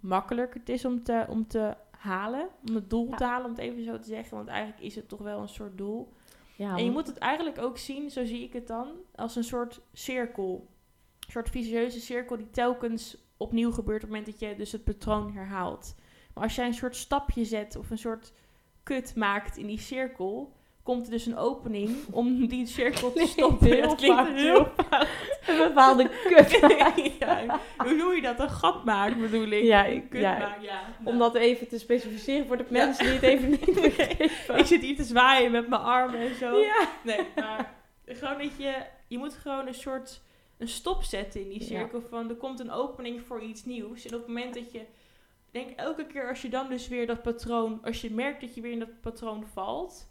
makkelijker 0.00 0.60
het 0.60 0.68
is 0.68 0.84
om 0.84 1.02
te, 1.02 1.26
om 1.28 1.46
te 1.46 1.76
halen, 1.90 2.48
om 2.68 2.74
het 2.74 2.90
doel 2.90 3.08
Ja. 3.10 3.16
te 3.16 3.24
halen, 3.24 3.44
om 3.44 3.50
het 3.52 3.60
even 3.60 3.84
zo 3.84 3.98
te 3.98 4.08
zeggen. 4.08 4.36
Want 4.36 4.48
eigenlijk 4.48 4.82
is 4.82 4.94
het 4.94 5.08
toch 5.08 5.20
wel 5.20 5.40
een 5.40 5.48
soort 5.48 5.78
doel. 5.78 6.12
ja, 6.56 6.76
en 6.76 6.84
je 6.84 6.90
moet 6.90 7.06
het 7.06 7.18
eigenlijk 7.18 7.58
ook 7.58 7.78
zien, 7.78 8.10
zo 8.10 8.24
zie 8.24 8.42
ik 8.42 8.52
het 8.52 8.66
dan, 8.66 8.88
als 9.14 9.36
een 9.36 9.44
soort 9.44 9.80
cirkel. 9.92 10.70
Een 11.26 11.32
soort 11.32 11.50
vicieuze 11.50 12.00
cirkel 12.00 12.36
die 12.36 12.50
telkens 12.50 13.16
opnieuw 13.36 13.70
gebeurt 13.72 14.02
op 14.04 14.08
het 14.10 14.18
moment 14.18 14.26
dat 14.40 14.48
je 14.50 14.56
dus 14.56 14.72
het 14.72 14.84
patroon 14.84 15.32
herhaalt. 15.32 15.94
Maar 16.34 16.44
als 16.44 16.54
jij 16.54 16.66
een 16.66 16.74
soort 16.74 16.96
stapje 16.96 17.44
zet 17.44 17.76
of 17.76 17.90
een 17.90 17.98
soort 17.98 18.32
kut 18.82 19.16
maakt 19.16 19.56
in 19.56 19.66
die 19.66 19.78
cirkel, 19.78 20.52
komt 20.82 21.04
er 21.04 21.10
dus 21.10 21.26
een 21.26 21.36
opening 21.36 21.96
om 22.10 22.46
die 22.46 22.66
cirkel 22.66 23.12
te 23.12 23.26
stoppen. 23.26 23.66
heel 23.66 23.82
Dat 23.82 23.94
klinkt 23.94 24.28
heel 24.28 24.68
fout. 24.76 25.06
een 25.48 25.56
bepaalde 25.56 26.10
kut. 26.24 26.50
ja, 27.18 27.60
hoe 27.76 27.94
noem 27.94 28.14
je 28.14 28.22
dat? 28.22 28.38
Een 28.40 28.50
gat 28.50 28.84
maken 28.84 29.20
bedoel 29.20 29.46
ik. 29.46 29.64
Ja, 29.64 29.88
Een 29.88 30.08
kut 30.08 30.20
ja. 30.20 30.38
maken, 30.38 30.62
ja. 30.62 30.82
Om 31.04 31.18
dat 31.18 31.34
even 31.34 31.68
te 31.68 31.78
specificeren 31.78 32.46
voor 32.46 32.56
de 32.56 32.66
mensen 32.68 33.04
die 33.04 33.14
het 33.14 33.22
even 33.22 33.50
niet 33.50 33.80
begrijpen. 33.80 34.58
Ik 34.58 34.66
zit 34.66 34.82
hier 34.82 34.96
te 34.96 35.04
zwaaien 35.04 35.50
met 35.50 35.68
mijn 35.68 35.80
armen 35.80 36.20
en 36.20 36.34
zo. 36.34 36.58
Ja. 36.58 36.88
Nee, 37.02 37.20
maar 37.34 37.74
gewoon 38.06 38.38
dat 38.38 38.56
je... 38.56 38.74
Je 39.08 39.18
moet 39.18 39.34
gewoon 39.34 39.66
een 39.66 39.74
soort... 39.74 40.20
Een 40.58 40.68
stop 40.68 41.02
zetten 41.02 41.40
in 41.40 41.48
die 41.48 41.62
cirkel 41.62 42.02
van... 42.08 42.28
Er 42.28 42.36
komt 42.36 42.60
een 42.60 42.70
opening 42.70 43.20
voor 43.20 43.42
iets 43.42 43.64
nieuws. 43.64 44.06
En 44.06 44.14
op 44.14 44.18
het 44.18 44.28
moment 44.28 44.54
dat 44.54 44.72
je... 44.72 44.82
Denk 45.50 45.70
elke 45.70 46.06
keer 46.06 46.28
als 46.28 46.42
je 46.42 46.48
dan 46.48 46.68
dus 46.68 46.88
weer 46.88 47.06
dat 47.06 47.22
patroon... 47.22 47.80
Als 47.84 48.00
je 48.00 48.10
merkt 48.10 48.40
dat 48.40 48.54
je 48.54 48.60
weer 48.60 48.72
in 48.72 48.78
dat 48.78 49.00
patroon 49.00 49.44
valt... 49.52 50.10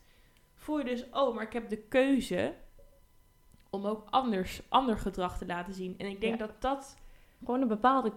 Voel 0.62 0.78
je 0.78 0.84
dus... 0.86 1.06
Oh, 1.12 1.36
maar 1.36 1.44
ik 1.44 1.54
heb 1.54 1.70
de 1.70 1.78
keuze... 1.78 2.54
Om 3.70 3.86
ook 3.86 4.08
anders, 4.10 4.62
ander 4.70 4.98
gedrag 4.98 5.38
te 5.38 5.46
laten 5.46 5.74
zien. 5.74 5.96
En 5.98 6.06
ik 6.08 6.22
denk 6.22 6.40
Ja. 6.40 6.46
dat 6.46 6.62
dat... 6.62 6.98
Gewoon 7.40 7.62
een 7.62 7.68
bepaalde... 7.68 8.12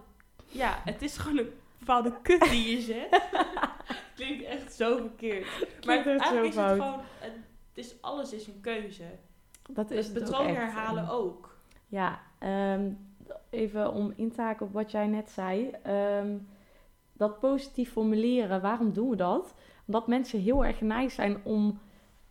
Ja, 0.47 0.81
het 0.83 1.01
is 1.01 1.17
gewoon 1.17 1.37
een 1.37 1.49
bepaalde 1.79 2.13
kut 2.21 2.41
die 2.49 2.71
je 2.75 2.81
zet. 2.81 3.21
Klinkt 4.15 4.43
echt 4.43 4.73
zo 4.73 4.97
verkeerd. 4.97 5.47
Maar 5.85 6.05
eigenlijk 6.05 6.45
is 6.47 6.55
het 6.55 6.69
gewoon... 6.71 6.99
Het 7.19 7.33
is, 7.73 8.01
alles 8.01 8.33
is 8.33 8.47
een 8.47 8.61
keuze. 8.61 9.03
Dat 9.69 9.91
is 9.91 10.07
Het 10.07 10.15
het 10.15 10.23
ook 10.23 10.29
patroon 10.31 10.47
echt. 10.47 10.57
herhalen 10.57 11.09
ook. 11.09 11.57
Ja, 11.87 12.19
ehm, 12.39 12.91
even 13.49 13.91
om 13.93 14.13
in 14.15 14.31
te 14.31 14.41
haken 14.41 14.65
op 14.65 14.73
wat 14.73 14.91
jij 14.91 15.07
net 15.07 15.29
zei. 15.29 15.69
Ehm, 15.83 16.37
dat 17.13 17.39
positief 17.39 17.91
formuleren, 17.91 18.61
waarom 18.61 18.93
doen 18.93 19.09
we 19.09 19.15
dat? 19.15 19.53
Omdat 19.85 20.07
mensen 20.07 20.39
heel 20.39 20.65
erg 20.65 20.77
geneigd 20.77 21.15
zijn 21.15 21.43
om 21.43 21.79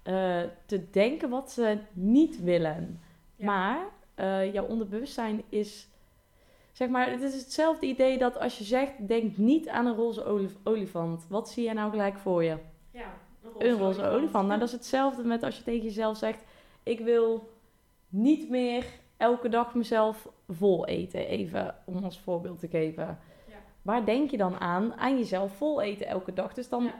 eh, 0.04 0.40
te 0.66 0.90
denken 0.90 1.28
wat 1.30 1.50
ze 1.50 1.78
niet 1.92 2.42
willen. 2.42 3.00
Ja. 3.36 3.44
Maar 3.46 3.78
eh, 4.14 4.52
jouw 4.52 4.66
onderbewustzijn 4.66 5.42
is, 5.48 5.88
zeg 6.72 6.88
maar, 6.88 7.10
het 7.10 7.22
is 7.22 7.34
hetzelfde 7.34 7.86
idee 7.86 8.18
dat 8.18 8.38
als 8.38 8.58
je 8.58 8.64
zegt, 8.64 9.08
denk 9.08 9.36
niet 9.36 9.68
aan 9.68 9.86
een 9.86 9.94
roze 9.94 10.24
olif- 10.24 10.56
olifant. 10.64 11.26
Wat 11.28 11.48
zie 11.48 11.64
je 11.64 11.72
nou 11.72 11.90
gelijk 11.90 12.18
voor 12.18 12.44
je? 12.44 12.56
Ja, 12.90 13.12
Een 13.58 13.78
roze 13.78 14.04
olifant. 14.06 14.46
Nou, 14.46 14.58
dat 14.58 14.68
is 14.68 14.74
hetzelfde 14.74 15.24
met 15.24 15.42
als 15.42 15.56
je 15.56 15.62
tegen 15.62 15.84
jezelf 15.84 16.16
zegt: 16.16 16.44
Ik 16.82 17.00
wil 17.00 17.48
niet 18.08 18.48
meer 18.50 18.86
elke 19.16 19.48
dag 19.48 19.74
mezelf 19.74 20.28
vol 20.48 20.86
eten. 20.86 21.26
Even 21.26 21.74
om 21.84 22.04
als 22.04 22.18
voorbeeld 22.20 22.60
te 22.60 22.68
geven. 22.68 23.18
Ja. 23.48 23.54
Waar 23.82 24.04
denk 24.04 24.30
je 24.30 24.36
dan 24.36 24.60
aan? 24.60 24.94
Aan 24.94 25.18
jezelf 25.18 25.52
vol 25.56 25.80
eten 25.80 26.06
elke 26.06 26.32
dag. 26.32 26.54
Dus 26.54 26.68
dan 26.68 26.84
Ja. 26.84 26.94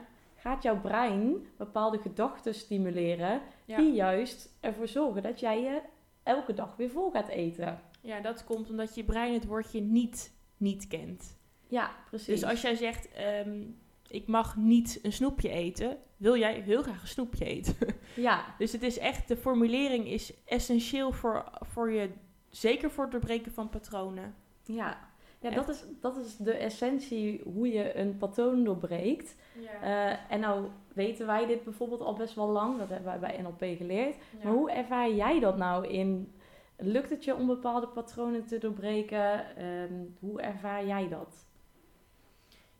Gaat 0.45 0.63
jouw 0.63 0.79
brein 0.81 1.47
bepaalde 1.57 1.97
gedachten 1.97 2.55
stimuleren. 2.55 3.41
Ja. 3.65 3.77
Die 3.77 3.93
juist 3.93 4.57
ervoor 4.59 4.87
zorgen 4.87 5.23
dat 5.23 5.39
jij 5.39 5.61
je 5.61 5.81
elke 6.23 6.53
dag 6.53 6.75
weer 6.75 6.89
vol 6.89 7.11
gaat 7.11 7.27
eten. 7.27 7.79
ja, 8.01 8.19
dat 8.19 8.43
komt 8.43 8.69
omdat 8.69 8.95
je 8.95 9.03
brein 9.03 9.33
het 9.33 9.45
woordje 9.45 9.81
niet 9.81 10.33
niet 10.57 10.87
kent. 10.87 11.37
Ja, 11.67 11.91
precies. 12.09 12.27
Dus 12.27 12.43
als 12.43 12.61
jij 12.61 12.75
zegt, 12.75 13.11
ehm, 13.11 13.63
ik 14.07 14.27
mag 14.27 14.55
niet 14.55 14.99
een 15.01 15.13
snoepje 15.13 15.49
eten, 15.49 15.97
wil 16.17 16.37
jij 16.37 16.59
heel 16.59 16.81
graag 16.81 17.01
een 17.01 17.07
snoepje 17.07 17.45
eten. 17.45 17.75
Ja, 18.15 18.55
dus 18.57 18.71
het 18.71 18.83
is 18.83 18.97
echt, 18.97 19.27
de 19.27 19.37
formulering 19.37 20.07
is 20.07 20.33
essentieel 20.45 21.11
voor, 21.11 21.51
voor 21.61 21.91
je, 21.91 22.09
zeker 22.49 22.91
voor 22.91 23.03
het 23.03 23.11
doorbreken 23.11 23.51
van 23.51 23.69
patronen. 23.69 24.35
ja. 24.65 25.13
Ja 25.45 25.51
Echt. 25.51 25.67
dat, 25.67 25.75
is, 25.75 25.85
dat 26.01 26.17
is 26.17 26.37
de 26.37 26.53
essentie 26.53 27.41
hoe 27.43 27.67
je 27.67 27.97
een 27.97 28.17
patroon 28.17 28.63
doorbreekt. 28.63 29.35
Ja. 29.59 29.81
Eh, 29.81 30.31
en 30.31 30.39
nou 30.39 30.67
weten 30.93 31.25
wij 31.25 31.45
dit 31.45 31.63
bijvoorbeeld 31.63 32.01
al 32.01 32.13
best 32.13 32.35
wel 32.35 32.47
lang. 32.47 32.77
Dat 32.77 32.89
hebben 32.89 33.19
wij 33.19 33.19
bij 33.19 33.41
NLP 33.41 33.77
geleerd. 33.77 34.15
Maar 34.43 34.53
hoe 34.53 34.71
ervaar 34.71 35.11
jij 35.11 35.39
dat 35.39 35.57
nou 35.57 35.87
in... 35.87 36.35
Lukt 36.77 37.09
het 37.09 37.23
je 37.23 37.35
om 37.35 37.47
bepaalde 37.47 37.87
patronen 37.87 38.45
te 38.45 38.57
doorbreken? 38.57 39.55
Ehm, 39.57 39.93
hoe 40.19 40.41
ervaar 40.41 40.85
jij 40.85 41.07
dat? 41.09 41.47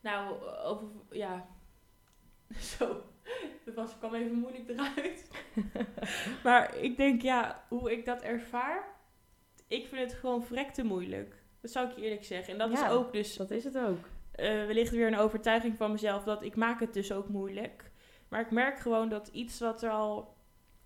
Nou, 0.01 0.35
over, 0.63 0.87
ja, 1.11 1.45
zo. 2.77 3.01
Dat 3.65 3.75
was, 3.75 3.97
kwam 3.97 4.13
even 4.13 4.37
moeilijk 4.37 4.69
eruit. 4.69 5.31
maar 6.43 6.75
ik 6.75 6.97
denk, 6.97 7.21
ja, 7.21 7.63
hoe 7.69 7.91
ik 7.91 8.05
dat 8.05 8.21
ervaar, 8.21 8.83
ik 9.67 9.87
vind 9.87 10.01
het 10.01 10.19
gewoon 10.19 10.43
verrekte 10.43 10.83
moeilijk. 10.83 11.43
Dat 11.65 11.73
zou 11.73 11.89
ik 11.89 11.95
je 11.95 12.01
eerlijk 12.03 12.23
zeggen. 12.23 12.53
En 12.53 12.59
dat 12.59 12.71
Ja. 12.79 12.85
is 12.85 12.91
ook 12.91 13.13
dus 13.13 13.35
Dat 13.37 13.51
is 13.51 13.63
het 13.63 13.77
ook. 13.77 13.97
eh, 14.31 14.47
wellicht 14.47 14.91
weer 14.91 15.07
een 15.07 15.17
overtuiging 15.17 15.77
van 15.77 15.91
mezelf 15.91 16.23
dat 16.23 16.43
ik 16.43 16.55
maak 16.55 16.79
het 16.79 16.93
dus 16.93 17.11
ook 17.11 17.27
moeilijk. 17.29 17.91
Maar 18.29 18.41
ik 18.41 18.51
merk 18.51 18.79
gewoon 18.79 19.09
dat 19.09 19.27
iets 19.27 19.59
wat 19.59 19.83
er 19.83 19.89
al... 19.89 20.33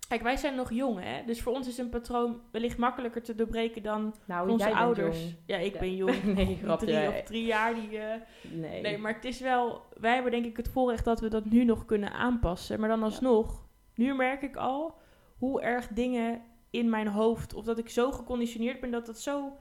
Kijk, 0.08 0.22
wij 0.22 0.36
zijn 0.36 0.54
nog 0.54 0.72
jong, 0.72 1.00
hè? 1.00 1.24
Dus 1.24 1.42
voor 1.42 1.52
ons 1.52 1.68
is 1.68 1.78
een 1.78 1.88
patroon 1.88 2.40
wellicht 2.52 2.78
makkelijker 2.78 3.22
te 3.22 3.34
doorbreken 3.34 3.82
dan 3.82 4.14
Nou, 4.26 4.50
onze 4.50 4.64
jij 4.64 4.74
bent 4.74 4.84
ouders. 4.84 5.20
jong. 5.22 5.34
Ja, 5.46 5.56
ik 5.56 5.72
Ja. 5.74 5.80
ben 5.80 5.96
jong. 5.96 6.24
nee, 6.34 6.58
grapje. 6.62 6.86
drie 6.86 7.08
of 7.08 7.22
drie 7.22 7.44
jaar, 7.44 7.74
die... 7.74 7.98
eh, 7.98 8.20
Nee. 8.52 8.80
Nee, 8.80 8.98
maar 8.98 9.14
het 9.14 9.24
is 9.24 9.40
wel... 9.40 9.82
Wij 10.00 10.14
hebben 10.14 10.32
denk 10.32 10.44
ik 10.44 10.56
het 10.56 10.68
voorrecht 10.68 11.04
dat 11.04 11.20
we 11.20 11.28
dat 11.28 11.44
nu 11.44 11.64
nog 11.64 11.84
kunnen 11.84 12.12
aanpassen. 12.12 12.80
Maar 12.80 12.88
dan 12.88 13.02
alsnog, 13.02 13.66
nu 13.94 14.14
merk 14.14 14.42
ik 14.42 14.56
al 14.56 14.94
hoe 15.38 15.60
erg 15.62 15.88
dingen 15.88 16.42
in 16.70 16.90
mijn 16.90 17.08
hoofd... 17.08 17.54
Of 17.54 17.64
dat 17.64 17.78
ik 17.78 17.88
zo 17.88 18.10
geconditioneerd 18.12 18.80
ben 18.80 18.90
dat 18.90 19.06
het 19.06 19.18
zo 19.18 19.52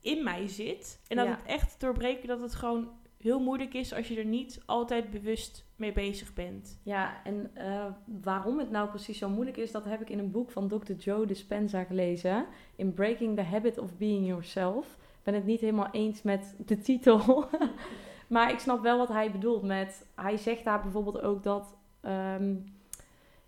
in 0.00 0.24
mij 0.24 0.48
zit. 0.48 1.00
En 1.08 1.16
dat 1.16 1.26
Ja. 1.26 1.30
het 1.30 1.46
echt 1.46 1.80
doorbreken 1.80 2.28
dat 2.28 2.40
het 2.40 2.54
gewoon 2.54 2.88
heel 3.18 3.40
moeilijk 3.40 3.74
is... 3.74 3.94
als 3.94 4.08
je 4.08 4.16
er 4.18 4.24
niet 4.24 4.62
altijd 4.66 5.10
bewust 5.10 5.66
mee 5.76 5.92
bezig 5.92 6.34
bent. 6.34 6.80
Ja, 6.82 7.24
en 7.24 7.50
eh, 7.54 7.84
waarom 8.22 8.58
het 8.58 8.70
nou 8.70 8.88
precies 8.88 9.18
zo 9.18 9.28
moeilijk 9.28 9.56
is, 9.56 9.70
dat 9.70 9.84
heb 9.84 10.00
ik 10.00 10.10
in 10.10 10.18
een 10.18 10.30
boek 10.30 10.50
van 10.50 10.68
Dr. 10.68 10.92
Joe 10.92 11.26
Dispenza 11.26 11.84
gelezen. 11.84 12.46
In 12.76 12.94
Breaking 12.94 13.36
the 13.36 13.42
Habit 13.42 13.78
of 13.78 13.96
Being 13.96 14.26
Yourself. 14.26 14.86
Ik 14.86 15.24
ben 15.24 15.34
het 15.34 15.44
niet 15.44 15.60
helemaal 15.60 15.90
eens 15.90 16.22
met 16.22 16.54
de 16.66 16.78
titel. 16.78 17.44
maar 18.28 18.50
ik 18.50 18.58
snap 18.58 18.82
wel 18.82 18.98
wat 18.98 19.08
hij 19.08 19.30
bedoelt 19.30 19.62
met... 19.62 20.06
Hij 20.14 20.36
zegt 20.36 20.64
daar 20.64 20.80
bijvoorbeeld 20.82 21.20
ook 21.20 21.42
dat 21.42 21.76
ehm, 22.00 22.54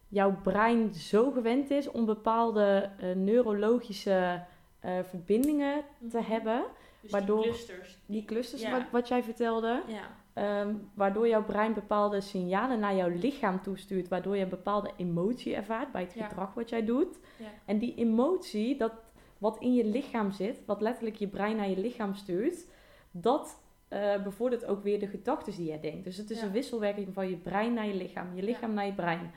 jouw 0.09 0.37
brein 0.43 0.95
zo 0.95 1.31
gewend 1.31 1.71
is 1.71 1.91
om 1.91 2.05
bepaalde 2.05 2.91
eh, 2.99 3.13
neurologische 3.15 4.45
eh, 4.81 4.99
verbindingen 5.03 5.83
te 6.11 6.21
hebben. 6.23 6.65
Dus 7.01 7.11
Waardoor- 7.11 7.43
die 7.43 7.51
clusters. 7.51 7.99
Die 8.07 8.25
clusters 8.25 8.63
Ja. 8.63 8.71
wat, 8.71 8.83
wat 8.91 9.09
jij 9.09 9.23
vertelde. 9.23 9.83
Ja. 9.87 10.19
Ehm, 10.33 10.75
waardoor 10.95 11.29
jouw 11.29 11.45
brein 11.45 11.75
bepaalde 11.75 12.21
signalen 12.21 12.79
naar 12.81 12.95
jouw 12.97 13.09
lichaam 13.09 13.63
toestuurt, 13.63 14.09
waardoor 14.09 14.37
je 14.37 14.43
een 14.43 14.49
bepaalde 14.49 14.91
emotie 14.97 15.55
ervaart 15.55 15.93
bij 15.93 16.03
het 16.03 16.15
Ja. 16.15 16.29
gedrag 16.29 16.55
wat 16.55 16.69
jij 16.69 16.85
doet. 16.85 17.19
Ja. 17.37 17.47
En 17.65 17.79
die 17.79 17.95
emotie, 17.95 18.77
dat 18.77 18.93
wat 19.39 19.59
in 19.61 19.75
je 19.75 19.85
lichaam 19.85 20.31
zit, 20.33 20.63
wat 20.67 20.81
letterlijk 20.81 21.17
je 21.17 21.27
brein 21.29 21.57
naar 21.57 21.69
je 21.69 21.79
lichaam 21.79 22.15
stuurt, 22.15 22.67
dat 23.11 23.61
eh, 23.89 24.23
bevordert 24.23 24.65
ook 24.67 24.83
weer 24.83 25.01
de 25.01 25.07
gedachten 25.07 25.53
die 25.57 25.67
jij 25.67 25.81
denkt. 25.81 26.05
Dus 26.05 26.17
het 26.17 26.31
is 26.31 26.43
een 26.43 26.51
wisselwerking 26.53 27.15
van 27.15 27.29
je 27.29 27.37
brein 27.37 27.75
naar 27.75 27.87
je 27.87 27.95
lichaam, 27.95 28.35
je 28.35 28.43
lichaam 28.43 28.75
naar 28.75 28.87
je 28.87 28.93
brein. 28.93 29.31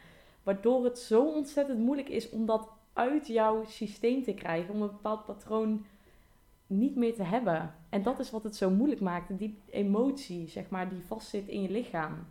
Waardoor 0.44 0.84
het 0.84 1.00
zo 1.00 1.26
ontzettend 1.26 1.80
moeilijk 1.80 2.10
is 2.10 2.30
om 2.30 2.46
dat 2.46 2.70
uit 2.94 3.28
jouw 3.28 3.64
systeem 3.66 4.24
te 4.24 4.34
krijgen, 4.34 4.74
om 4.74 4.82
een 4.82 4.88
bepaald 4.92 5.26
patroon 5.26 5.86
niet 6.68 6.96
meer 6.96 7.14
te 7.16 7.24
hebben. 7.24 7.76
En 7.90 8.04
dat 8.04 8.20
is 8.20 8.32
wat 8.32 8.44
het 8.44 8.56
zo 8.56 8.70
moeilijk 8.70 9.02
maakt. 9.02 9.38
Die 9.38 9.62
emotie, 9.70 10.48
zeg 10.48 10.70
maar, 10.70 10.90
die 10.90 11.04
vastzit 11.08 11.48
in 11.48 11.62
je 11.62 11.70
lichaam. 11.72 12.28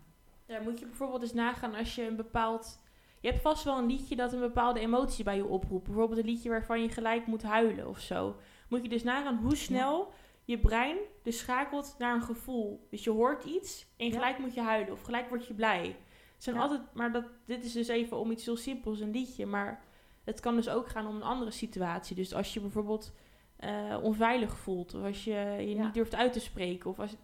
Ja, 0.46 0.60
moet 0.60 0.78
je 0.78 0.86
bijvoorbeeld 0.86 1.22
eens 1.22 1.32
nagaan 1.32 1.74
als 1.74 1.94
je 1.94 2.06
een 2.06 2.16
bepaald... 2.16 2.80
Je 3.20 3.28
hebt 3.28 3.42
vast 3.42 3.64
wel 3.64 3.78
een 3.78 3.86
liedje 3.86 4.16
dat 4.16 4.32
een 4.32 4.40
bepaalde 4.40 4.80
emotie 4.80 5.24
bij 5.24 5.36
je 5.36 5.46
oproept. 5.46 5.84
Bijvoorbeeld 5.84 6.18
een 6.18 6.26
liedje 6.26 6.48
waarvan 6.48 6.82
je 6.82 6.88
gelijk 6.88 7.26
moet 7.26 7.42
huilen 7.42 7.88
of 7.88 7.98
zo. 8.00 8.36
Moet 8.68 8.82
je 8.82 8.88
dus 8.88 9.02
nagaan 9.02 9.36
hoe 9.36 9.56
snel 9.56 10.12
je 10.44 10.58
brein 10.58 10.96
dus 11.22 11.38
schakelt 11.38 11.94
naar 11.98 12.14
een 12.14 12.22
gevoel. 12.22 12.86
Dus 12.90 13.04
je 13.04 13.10
hoort 13.10 13.44
iets 13.44 13.86
en 13.96 14.06
Ja. 14.06 14.12
gelijk 14.12 14.38
moet 14.38 14.54
je 14.54 14.60
huilen 14.60 14.92
of 14.92 15.02
gelijk 15.02 15.28
word 15.28 15.46
je 15.46 15.54
blij. 15.54 15.86
Het 16.34 16.42
zijn 16.42 16.56
Ja. 16.56 16.62
altijd, 16.62 16.80
maar 16.94 17.12
dat, 17.12 17.24
dit 17.46 17.64
is 17.64 17.72
dus 17.72 17.88
even 17.88 18.16
om 18.16 18.30
iets 18.30 18.44
heel 18.44 18.56
simpels, 18.56 19.00
een 19.00 19.10
liedje. 19.10 19.46
Maar 19.46 19.82
het 20.24 20.40
kan 20.40 20.56
dus 20.56 20.68
ook 20.68 20.88
gaan 20.88 21.06
om 21.06 21.16
een 21.16 21.22
andere 21.22 21.50
situatie. 21.50 22.16
Dus 22.16 22.34
als 22.34 22.54
je 22.54 22.60
bijvoorbeeld 22.60 23.12
eh, 23.56 23.96
onveilig 24.02 24.56
voelt, 24.58 24.94
of 24.94 25.04
als 25.04 25.24
je 25.24 25.30
je 25.58 25.74
Ja. 25.74 25.82
niet 25.84 25.94
durft 25.94 26.14
uit 26.14 26.32
te 26.32 26.40
spreken, 26.40 26.90
of 26.90 26.98
als 27.00 27.16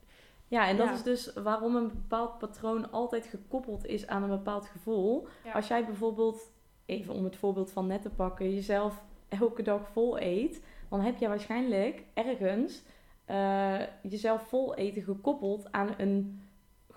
Ja, 0.50 0.68
en 0.68 0.76
dat 0.76 0.86
Ja. 0.86 0.92
is 0.92 1.02
dus 1.02 1.32
waarom 1.32 1.76
een 1.76 1.88
bepaald 1.88 2.38
patroon 2.38 2.90
altijd 2.92 3.26
gekoppeld 3.26 3.86
is 3.86 4.06
aan 4.06 4.22
een 4.22 4.28
bepaald 4.28 4.66
gevoel. 4.66 5.26
Ja. 5.44 5.52
Als 5.52 5.68
jij 5.68 5.84
bijvoorbeeld, 5.84 6.50
even 6.86 7.14
om 7.14 7.24
het 7.24 7.36
voorbeeld 7.36 7.70
van 7.70 7.86
net 7.86 8.02
te 8.02 8.10
pakken, 8.10 8.54
jezelf 8.54 9.02
elke 9.28 9.62
dag 9.62 9.88
vol 9.88 10.20
eet, 10.20 10.62
dan 10.88 11.00
heb 11.00 11.16
je 11.18 11.28
waarschijnlijk 11.28 12.02
ergens 12.14 12.82
eh, 13.24 13.80
jezelf 14.02 14.42
vol 14.48 14.74
eten 14.74 15.02
gekoppeld 15.02 15.72
aan 15.72 15.94
een 15.98 16.42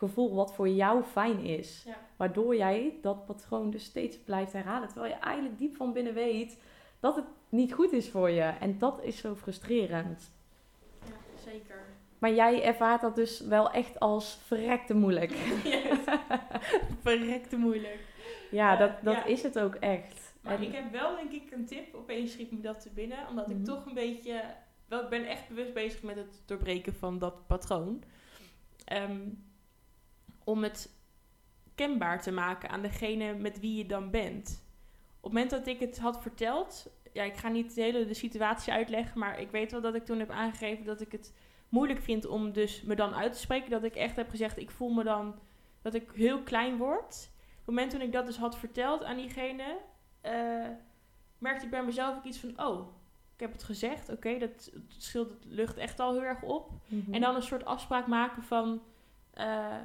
gevoel 0.07 0.35
wat 0.35 0.53
voor 0.53 0.69
jou 0.69 1.03
fijn 1.03 1.39
is. 1.39 1.83
Ja. 1.85 1.97
Waardoor 2.17 2.55
jij 2.55 2.93
dat 3.01 3.25
patroon 3.25 3.69
dus 3.69 3.83
steeds 3.83 4.17
blijft 4.17 4.53
herhalen. 4.53 4.87
Terwijl 4.89 5.13
je 5.13 5.19
eigenlijk 5.19 5.57
diep 5.57 5.75
van 5.75 5.93
binnen 5.93 6.13
weet 6.13 6.57
dat 6.99 7.15
het 7.15 7.25
niet 7.49 7.73
goed 7.73 7.91
is 7.93 8.09
voor 8.09 8.29
je. 8.29 8.41
En 8.41 8.77
dat 8.77 8.99
is 9.03 9.17
zo 9.17 9.35
frustrerend. 9.35 10.31
Ja, 11.05 11.11
zeker. 11.51 11.83
Maar 12.19 12.33
jij 12.33 12.63
ervaart 12.63 13.01
dat 13.01 13.15
dus 13.15 13.39
wel 13.39 13.71
echt 13.71 13.99
als 13.99 14.39
verrekte 14.45 14.93
moeilijk. 14.93 15.31
Verrekte 17.01 17.57
moeilijk. 17.57 17.99
Ja, 18.51 18.75
dat, 18.75 18.91
dat 19.03 19.13
ja. 19.13 19.23
is 19.25 19.43
het 19.43 19.59
ook 19.59 19.75
echt. 19.75 20.33
Maar 20.41 20.55
En- 20.55 20.61
ik 20.63 20.73
heb 20.73 20.91
wel 20.91 21.15
denk 21.15 21.31
ik 21.31 21.51
een 21.51 21.65
tip, 21.65 21.95
opeens 21.95 22.31
schiet 22.31 22.51
me 22.51 22.59
dat 22.61 22.81
te 22.81 22.89
binnen. 22.89 23.27
Omdat 23.29 23.47
Mhm. 23.47 23.57
ik 23.59 23.65
toch 23.65 23.85
een 23.85 23.93
beetje, 23.93 24.41
wel, 24.87 25.03
ik 25.03 25.09
ben 25.09 25.25
echt 25.25 25.47
bewust 25.47 25.73
bezig 25.73 26.03
met 26.03 26.15
het 26.15 26.41
doorbreken 26.45 26.93
van 26.93 27.19
dat 27.19 27.47
patroon. 27.47 28.03
Ehm, 28.85 29.19
om 30.43 30.63
het 30.63 30.99
kenbaar 31.75 32.21
te 32.21 32.31
maken 32.31 32.69
aan 32.69 32.81
degene 32.81 33.33
met 33.33 33.59
wie 33.59 33.77
je 33.77 33.85
dan 33.85 34.09
bent. 34.09 34.65
Op 35.17 35.23
het 35.23 35.33
moment 35.33 35.49
dat 35.49 35.67
ik 35.67 35.79
het 35.79 35.99
had 35.99 36.21
verteld, 36.21 36.91
ja, 37.13 37.23
ik 37.23 37.35
ga 37.35 37.47
niet 37.47 37.75
de 37.75 37.81
hele 37.81 38.05
de 38.05 38.13
situatie 38.13 38.73
uitleggen, 38.73 39.19
maar 39.19 39.39
ik 39.39 39.51
weet 39.51 39.71
wel 39.71 39.81
dat 39.81 39.95
ik 39.95 40.05
toen 40.05 40.19
heb 40.19 40.29
aangegeven 40.29 40.85
dat 40.85 41.01
ik 41.01 41.11
het 41.11 41.33
moeilijk 41.69 42.01
vind 42.01 42.25
om 42.25 42.51
dus 42.51 42.81
me 42.81 42.95
dan 42.95 43.13
uit 43.13 43.33
te 43.33 43.39
spreken. 43.39 43.69
Dat 43.69 43.83
ik 43.83 43.95
echt 43.95 44.15
heb 44.15 44.29
gezegd, 44.29 44.57
ik 44.57 44.71
voel 44.71 44.89
me 44.89 45.03
dan 45.03 45.39
dat 45.81 45.93
ik 45.93 46.11
heel 46.13 46.41
klein 46.41 46.77
word. 46.77 47.29
Op 47.33 47.67
het 47.67 47.75
moment 47.75 47.91
toen 47.91 48.01
ik 48.01 48.11
dat 48.11 48.25
dus 48.25 48.37
had 48.37 48.57
verteld 48.57 49.03
aan 49.03 49.17
diegene, 49.17 49.77
eh, 50.21 50.67
merkte 51.37 51.65
ik 51.65 51.71
bij 51.71 51.83
mezelf 51.83 52.15
ook 52.15 52.23
iets 52.23 52.39
van, 52.39 52.65
oh, 52.65 52.87
ik 53.33 53.39
heb 53.39 53.51
het 53.51 53.63
gezegd, 53.63 54.09
oké, 54.09 54.37
dat 54.37 54.71
scheelt 54.87 55.29
het 55.29 55.45
lucht 55.45 55.77
echt 55.77 55.99
al 55.99 56.13
heel 56.13 56.23
erg 56.23 56.41
op. 56.41 56.71
Mhm. 56.87 57.13
En 57.13 57.21
dan 57.21 57.35
een 57.35 57.41
soort 57.41 57.65
afspraak 57.65 58.07
maken 58.07 58.43
van, 58.43 58.81
eh, 59.33 59.75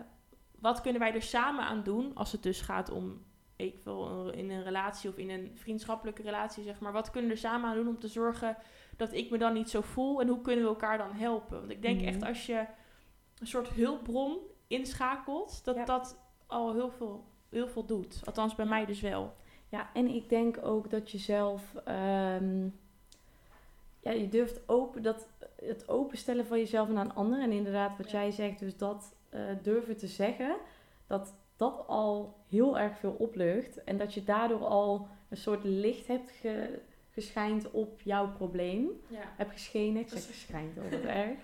wat 0.61 0.81
kunnen 0.81 1.01
wij 1.01 1.15
er 1.15 1.23
samen 1.23 1.65
aan 1.65 1.83
doen 1.83 2.11
als 2.15 2.33
het 2.33 2.43
dus 2.43 2.61
gaat 2.61 2.91
om, 2.91 3.25
ik 3.57 3.81
wil 3.85 4.29
in 4.29 4.51
een 4.51 4.63
relatie 4.63 5.11
of 5.11 5.17
in 5.17 5.31
een 5.31 5.51
vriendschappelijke 5.55 6.23
relatie, 6.23 6.63
zeg 6.63 6.81
maar, 6.81 6.93
wat 6.93 7.11
kunnen 7.11 7.31
we 7.31 7.37
er 7.37 7.43
samen 7.43 7.71
aan 7.71 7.77
doen 7.77 7.89
om 7.89 7.99
te 7.99 8.09
zorgen 8.09 8.57
dat 8.97 9.13
ik 9.13 9.31
me 9.31 9.39
dan 9.39 9.53
niet 9.53 9.71
zo 9.71 9.81
voel 9.81 10.21
en 10.21 10.29
hoe 10.29 10.41
kunnen 10.41 10.65
we 10.65 10.71
elkaar 10.71 10.99
dan 10.99 11.13
helpen? 11.13 11.59
Want 11.59 11.71
ik 11.71 11.83
denk 11.83 11.99
Mhm. 12.01 12.09
echt 12.09 12.23
als 12.23 12.47
je 12.47 12.65
een 13.39 13.47
soort 13.47 13.69
hulpbron 13.69 14.39
inschakelt, 14.67 15.65
dat 15.65 15.75
Ja. 15.77 15.85
dat 15.85 16.19
al 16.47 16.73
heel 16.73 16.91
veel, 16.91 17.25
heel 17.49 17.69
veel 17.69 17.85
doet. 17.85 18.21
Althans 18.25 18.55
bij 18.55 18.67
mij 18.67 18.85
dus 18.87 19.01
wel. 19.01 19.35
Ja, 19.69 19.91
en 19.93 20.09
ik 20.09 20.29
denk 20.29 20.59
ook 20.63 20.91
dat 20.91 21.11
je 21.11 21.19
zelf, 21.19 21.75
ehm, 21.85 22.65
ja, 24.01 24.11
je 24.11 24.29
durft 24.29 24.69
open, 24.69 25.03
dat, 25.03 25.29
het 25.57 25.89
openstellen 25.89 26.47
van 26.47 26.59
jezelf 26.59 26.89
naar 26.89 27.05
een 27.05 27.15
ander. 27.15 27.41
En 27.41 27.53
inderdaad, 27.53 27.97
wat 27.97 28.11
Ja. 28.11 28.19
jij 28.21 28.31
zegt, 28.31 28.59
dus 28.59 28.77
dat 28.77 29.16
eh, 29.37 29.43
durven 29.63 29.97
te 29.97 30.07
zeggen, 30.07 30.57
dat 31.07 31.35
dat 31.57 31.85
al 31.87 32.37
heel 32.49 32.79
erg 32.79 32.99
veel 32.99 33.17
oplucht. 33.19 33.85
En 33.85 33.99
dat 33.99 34.15
je 34.15 34.25
daardoor 34.25 34.65
al 34.65 35.09
een 35.29 35.37
soort 35.37 35.65
licht 35.65 36.07
hebt 36.07 36.31
ge, 36.31 36.79
geschijnd 37.11 37.71
op 37.71 38.01
jouw 38.01 38.33
probleem. 38.33 38.89
Ja. 39.09 39.33
Heb 39.37 39.51
geschenen, 39.51 40.03
ik 40.03 40.09
zeg 40.09 40.27
geschijnd, 40.27 40.79
oh 40.79 40.91
wat 40.91 41.01
erg. 41.01 41.39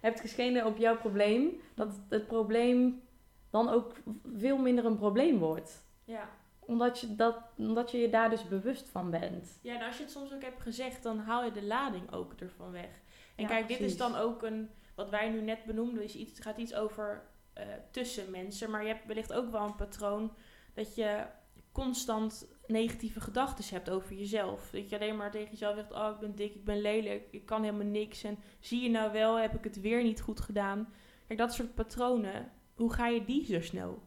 Hebt 0.00 0.20
geschenen 0.20 0.66
op 0.66 0.76
jouw 0.76 0.96
probleem, 0.96 1.60
dat 1.74 2.00
het 2.08 2.26
probleem 2.26 3.02
dan 3.50 3.68
ook 3.68 3.92
veel 4.36 4.58
minder 4.58 4.84
een 4.84 4.96
probleem 4.96 5.38
wordt 5.38 5.84
Ja. 6.04 6.28
omdat 6.60 6.98
je, 7.00 7.16
dat, 7.16 7.36
omdat 7.56 7.90
je 7.90 7.98
je 7.98 8.10
daar 8.10 8.30
dus 8.30 8.48
bewust 8.48 8.88
van 8.88 9.10
bent. 9.10 9.58
Ja, 9.62 9.74
en 9.74 9.86
als 9.86 9.96
je 9.96 10.02
het 10.02 10.12
soms 10.12 10.32
ook 10.34 10.42
hebt 10.42 10.62
gezegd, 10.62 11.02
dan 11.02 11.18
haal 11.18 11.44
je 11.44 11.52
de 11.52 11.64
lading 11.64 12.12
ook 12.12 12.32
ervan 12.38 12.70
weg. 12.70 13.00
En 13.36 13.42
Ja, 13.42 13.48
kijk, 13.48 13.68
dit 13.68 13.80
is 13.80 13.96
dan 13.96 14.14
ook 14.16 14.42
een, 14.42 14.70
wat 14.96 15.10
wij 15.10 15.28
nu 15.28 15.40
net 15.40 15.64
benoemden, 15.64 16.04
is 16.04 16.14
iets, 16.14 16.40
gaat 16.40 16.56
iets 16.56 16.74
over 16.74 17.22
eh, 17.52 17.66
tussen 17.90 18.30
mensen. 18.30 18.70
Maar 18.70 18.82
je 18.82 18.88
hebt 18.88 19.06
wellicht 19.06 19.32
ook 19.32 19.50
wel 19.50 19.64
een 19.64 19.74
patroon 19.74 20.32
dat 20.74 20.94
je 20.94 21.26
constant 21.72 22.46
negatieve 22.66 23.20
gedachten 23.20 23.64
hebt 23.74 23.90
over 23.90 24.14
jezelf. 24.14 24.70
Dat 24.70 24.88
je 24.88 24.98
alleen 24.98 25.16
maar 25.16 25.30
tegen 25.30 25.50
jezelf 25.50 25.74
zegt, 25.74 25.92
oh 25.92 26.10
ik 26.14 26.20
ben 26.20 26.34
dik, 26.34 26.54
ik 26.54 26.64
ben 26.64 26.80
lelijk, 26.80 27.28
ik 27.30 27.46
kan 27.46 27.62
helemaal 27.62 27.86
niks. 27.86 28.24
En 28.24 28.38
zie 28.60 28.82
je 28.82 28.90
nou 28.90 29.12
wel, 29.12 29.38
heb 29.38 29.54
ik 29.54 29.64
het 29.64 29.80
weer 29.80 30.02
niet 30.02 30.20
goed 30.20 30.40
gedaan. 30.40 30.92
Kijk, 31.26 31.38
dat 31.38 31.54
soort 31.54 31.74
patronen, 31.74 32.52
hoe 32.74 32.92
ga 32.92 33.06
je 33.06 33.24
die 33.24 33.44
zo 33.44 33.60
snel 33.60 34.02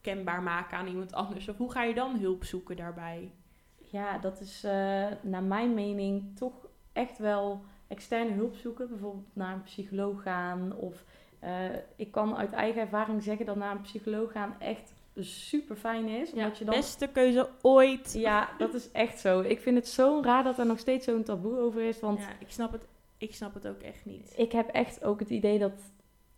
kenbaar 0.00 0.42
maken 0.42 0.76
aan 0.76 0.86
iemand 0.86 1.12
anders? 1.12 1.48
Of 1.48 1.56
hoe 1.56 1.72
ga 1.72 1.82
je 1.82 1.94
dan 1.94 2.18
hulp 2.18 2.44
zoeken 2.44 2.76
daarbij? 2.76 3.32
Ja, 3.76 4.18
dat 4.18 4.40
is 4.40 4.64
eh, 4.64 5.06
naar 5.22 5.42
mijn 5.42 5.74
mening 5.74 6.36
toch 6.36 6.66
echt 6.92 7.18
wel 7.18 7.64
externe 7.88 8.32
hulp 8.32 8.54
zoeken. 8.56 8.88
Bijvoorbeeld 8.88 9.26
naar 9.32 9.52
een 9.54 9.62
psycholoog 9.62 10.22
gaan. 10.22 10.72
Of 10.76 11.04
eh, 11.38 11.50
ik 11.96 12.10
kan 12.10 12.36
uit 12.36 12.52
eigen 12.52 12.80
ervaring 12.80 13.22
zeggen 13.22 13.46
dat 13.46 13.56
naar 13.56 13.70
een 13.74 13.80
psycholoog 13.82 14.32
gaan 14.32 14.54
echt 14.58 14.92
super 15.20 15.76
fijn 15.76 16.08
is. 16.08 16.30
Ja, 16.30 16.36
Omdat 16.42 16.58
je 16.58 16.64
dan 16.64 16.74
beste 16.74 17.06
keuze 17.06 17.48
ooit. 17.62 18.12
Ja, 18.12 18.48
dat 18.58 18.74
is 18.74 18.90
echt 18.90 19.20
zo. 19.20 19.40
Ik 19.40 19.60
vind 19.60 19.76
het 19.76 19.88
zo 19.88 20.20
raar 20.24 20.44
dat 20.44 20.58
er 20.58 20.66
nog 20.66 20.78
steeds 20.78 21.04
zo'n 21.04 21.22
taboe 21.22 21.58
over 21.58 21.82
is. 21.82 22.00
Want 22.00 22.18
Ja, 22.18 22.28
ik 22.40 22.50
snap 22.50 22.72
het, 22.72 22.82
ik 23.18 23.34
snap 23.34 23.54
het 23.54 23.66
ook 23.68 23.80
echt 23.80 24.04
niet. 24.04 24.32
ik 24.36 24.52
heb 24.52 24.68
echt 24.68 25.04
ook 25.04 25.18
het 25.20 25.30
idee 25.30 25.58
dat 25.58 25.72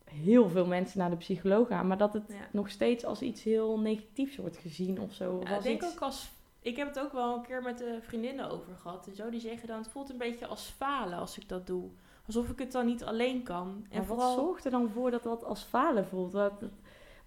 heel 0.05 0.49
veel 0.49 0.67
mensen 0.67 0.99
naar 0.99 1.11
de 1.11 1.17
psycholoog 1.17 1.69
gaan. 1.69 1.87
Maar 1.87 1.99
dat 1.99 2.13
het 2.13 2.23
Ja. 2.29 2.35
nog 2.53 2.71
steeds 2.71 3.05
als 3.05 3.23
iets 3.23 3.43
heel 3.43 3.79
negatiefs 3.81 4.37
wordt 4.37 4.57
gezien 4.57 5.01
of 5.01 5.13
zo. 5.13 5.41
Ja, 5.45 5.57
ik 5.57 5.63
denk 5.63 5.83
iets- 5.83 5.93
ook 5.93 6.01
als... 6.01 6.31
Ik 6.63 6.77
heb 6.77 6.87
het 6.89 6.99
ook 7.01 7.13
wel 7.13 7.35
een 7.37 7.43
keer 7.43 7.63
met 7.63 7.79
de 7.79 7.99
vriendinnen 8.03 8.51
over 8.51 8.75
gehad 8.77 9.07
en 9.07 9.15
zo. 9.15 9.31
Die 9.31 9.41
zeggen 9.41 9.69
dan, 9.69 9.79
het 9.79 9.89
voelt 9.89 10.11
een 10.11 10.19
beetje 10.19 10.47
als 10.47 10.67
falen 10.77 11.19
als 11.19 11.39
ik 11.39 11.49
dat 11.49 11.67
doe. 11.67 11.91
Alsof 12.27 12.49
ik 12.49 12.59
het 12.59 12.73
dan 12.73 12.87
niet 12.87 13.05
alleen 13.05 13.43
kan. 13.43 13.87
En 13.89 13.91
En 13.91 13.99
wat 13.99 14.07
vooral... 14.07 14.35
zorgt 14.35 14.65
er 14.65 14.71
dan 14.71 14.89
voor 14.89 15.11
dat 15.11 15.23
dat 15.23 15.45
als 15.45 15.63
falen 15.63 16.07
voelt? 16.07 16.33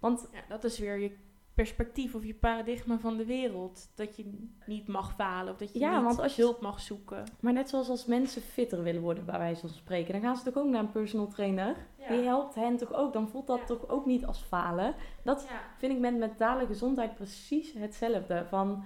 Want 0.00 0.28
Ja, 0.32 0.40
dat 0.48 0.64
is 0.64 0.78
weer 0.78 0.98
je 0.98 1.16
perspectief 1.54 2.14
of 2.14 2.24
je 2.24 2.34
paradigma 2.34 2.98
van 2.98 3.16
de 3.16 3.24
wereld. 3.24 3.88
Dat 3.94 4.16
je 4.16 4.48
niet 4.66 4.88
mag 4.88 5.14
falen 5.14 5.52
of 5.52 5.58
dat 5.58 5.72
je 5.72 5.78
Ja, 5.78 5.94
niet 5.96 6.04
want 6.04 6.18
als 6.20 6.36
je- 6.36 6.42
hulp 6.42 6.60
mag 6.60 6.80
zoeken. 6.80 7.24
Maar 7.40 7.52
net 7.52 7.68
zoals 7.68 7.88
als 7.88 8.04
mensen 8.06 8.42
fitter 8.42 8.82
willen 8.82 9.02
worden, 9.02 9.24
bij 9.24 9.38
wijze 9.38 9.60
van 9.60 9.68
spreken, 9.68 10.12
dan 10.12 10.22
gaan 10.22 10.36
ze 10.36 10.44
toch 10.44 10.62
ook 10.62 10.68
naar 10.70 10.80
een 10.80 10.90
personal 10.92 11.28
trainer. 11.28 11.76
Die 12.08 12.22
helpt 12.22 12.54
hen 12.54 12.76
toch 12.76 12.92
ook. 12.92 13.12
Dan 13.12 13.28
voelt 13.28 13.46
dat 13.46 13.58
Ja. 13.58 13.64
toch 13.64 13.88
ook 13.88 14.06
niet 14.06 14.26
als 14.26 14.38
falen. 14.42 14.94
Dat 15.22 15.46
vind 15.78 15.92
ik 15.92 15.98
met 15.98 16.16
mentale 16.18 16.66
gezondheid 16.66 17.14
precies 17.14 17.72
hetzelfde. 17.72 18.46
Van. 18.48 18.84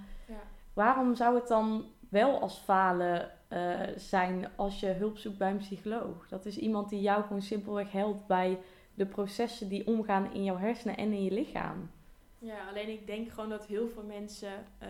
Waarom 0.78 1.14
zou 1.14 1.34
het 1.34 1.48
dan 1.48 1.84
wel 2.08 2.40
als 2.40 2.58
falen 2.58 3.30
eh, 3.48 3.80
zijn 3.96 4.48
als 4.56 4.80
je 4.80 4.86
hulp 4.86 5.18
zoekt 5.18 5.38
bij 5.38 5.50
een 5.50 5.56
psycholoog? 5.56 6.28
Dat 6.28 6.46
is 6.46 6.58
iemand 6.58 6.88
die 6.88 7.00
jou 7.00 7.22
gewoon 7.22 7.42
simpelweg 7.42 7.92
helpt 7.92 8.26
bij 8.26 8.58
de 8.94 9.06
processen 9.06 9.68
die 9.68 9.86
omgaan 9.86 10.32
in 10.32 10.44
jouw 10.44 10.56
hersenen 10.56 10.96
en 10.96 11.12
in 11.12 11.24
je 11.24 11.30
lichaam. 11.30 11.90
Ja, 12.38 12.68
alleen 12.68 12.88
ik 12.88 13.06
denk 13.06 13.30
gewoon 13.30 13.48
dat 13.48 13.66
heel 13.66 13.88
veel 13.88 14.02
mensen 14.02 14.52
eh, 14.78 14.88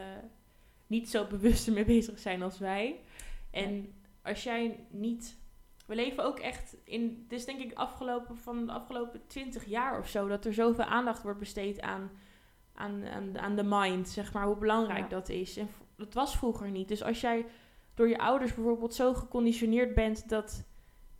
niet 0.86 1.10
zo 1.10 1.26
bewust 1.26 1.66
ermee 1.66 1.84
bezig 1.96 2.18
zijn 2.18 2.42
als 2.42 2.58
wij. 2.58 3.00
En 3.50 3.92
als 4.22 4.42
jij 4.42 4.86
niet. 4.90 5.36
We 5.86 5.94
leven 5.94 6.24
ook 6.24 6.38
echt 6.38 6.76
in. 6.84 7.24
Dit 7.28 7.38
is 7.38 7.44
denk 7.44 7.60
ik 7.60 7.72
afgelopen 7.72 8.36
van 8.36 8.66
de 8.66 8.72
afgelopen 8.72 9.26
twintig 9.26 9.64
jaar 9.64 9.98
of 9.98 10.08
zo. 10.08 10.28
Dat 10.28 10.44
er 10.44 10.54
zoveel 10.54 10.84
aandacht 10.84 11.22
wordt 11.22 11.38
besteed 11.38 11.80
aan, 11.80 12.10
aan, 12.78 13.06
aan, 13.06 13.38
aan 13.38 13.56
de 13.56 13.64
mind. 13.64 14.08
Zeg 14.08 14.32
maar 14.32 14.46
hoe 14.46 14.56
belangrijk 14.56 15.02
Ja. 15.02 15.08
dat 15.08 15.28
is. 15.28 15.56
En 15.56 15.68
dat 15.96 16.14
was 16.14 16.36
vroeger 16.36 16.70
niet. 16.70 16.88
Dus 16.88 17.02
als 17.02 17.20
jij 17.20 17.46
door 17.94 18.08
je 18.08 18.18
ouders 18.18 18.54
bijvoorbeeld 18.54 18.94
zo 18.94 19.14
geconditioneerd 19.14 19.94
bent 19.94 20.28
dat 20.28 20.64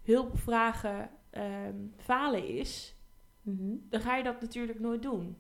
hulp 0.03 0.39
vragen 0.39 1.11
ehm, 1.31 1.75
falen 1.97 2.49
is 2.49 2.93
dan 3.91 4.01
ga 4.01 4.17
je 4.17 4.23
dat 4.23 4.41
natuurlijk 4.41 4.81
nooit 4.81 5.03
doen. 5.03 5.37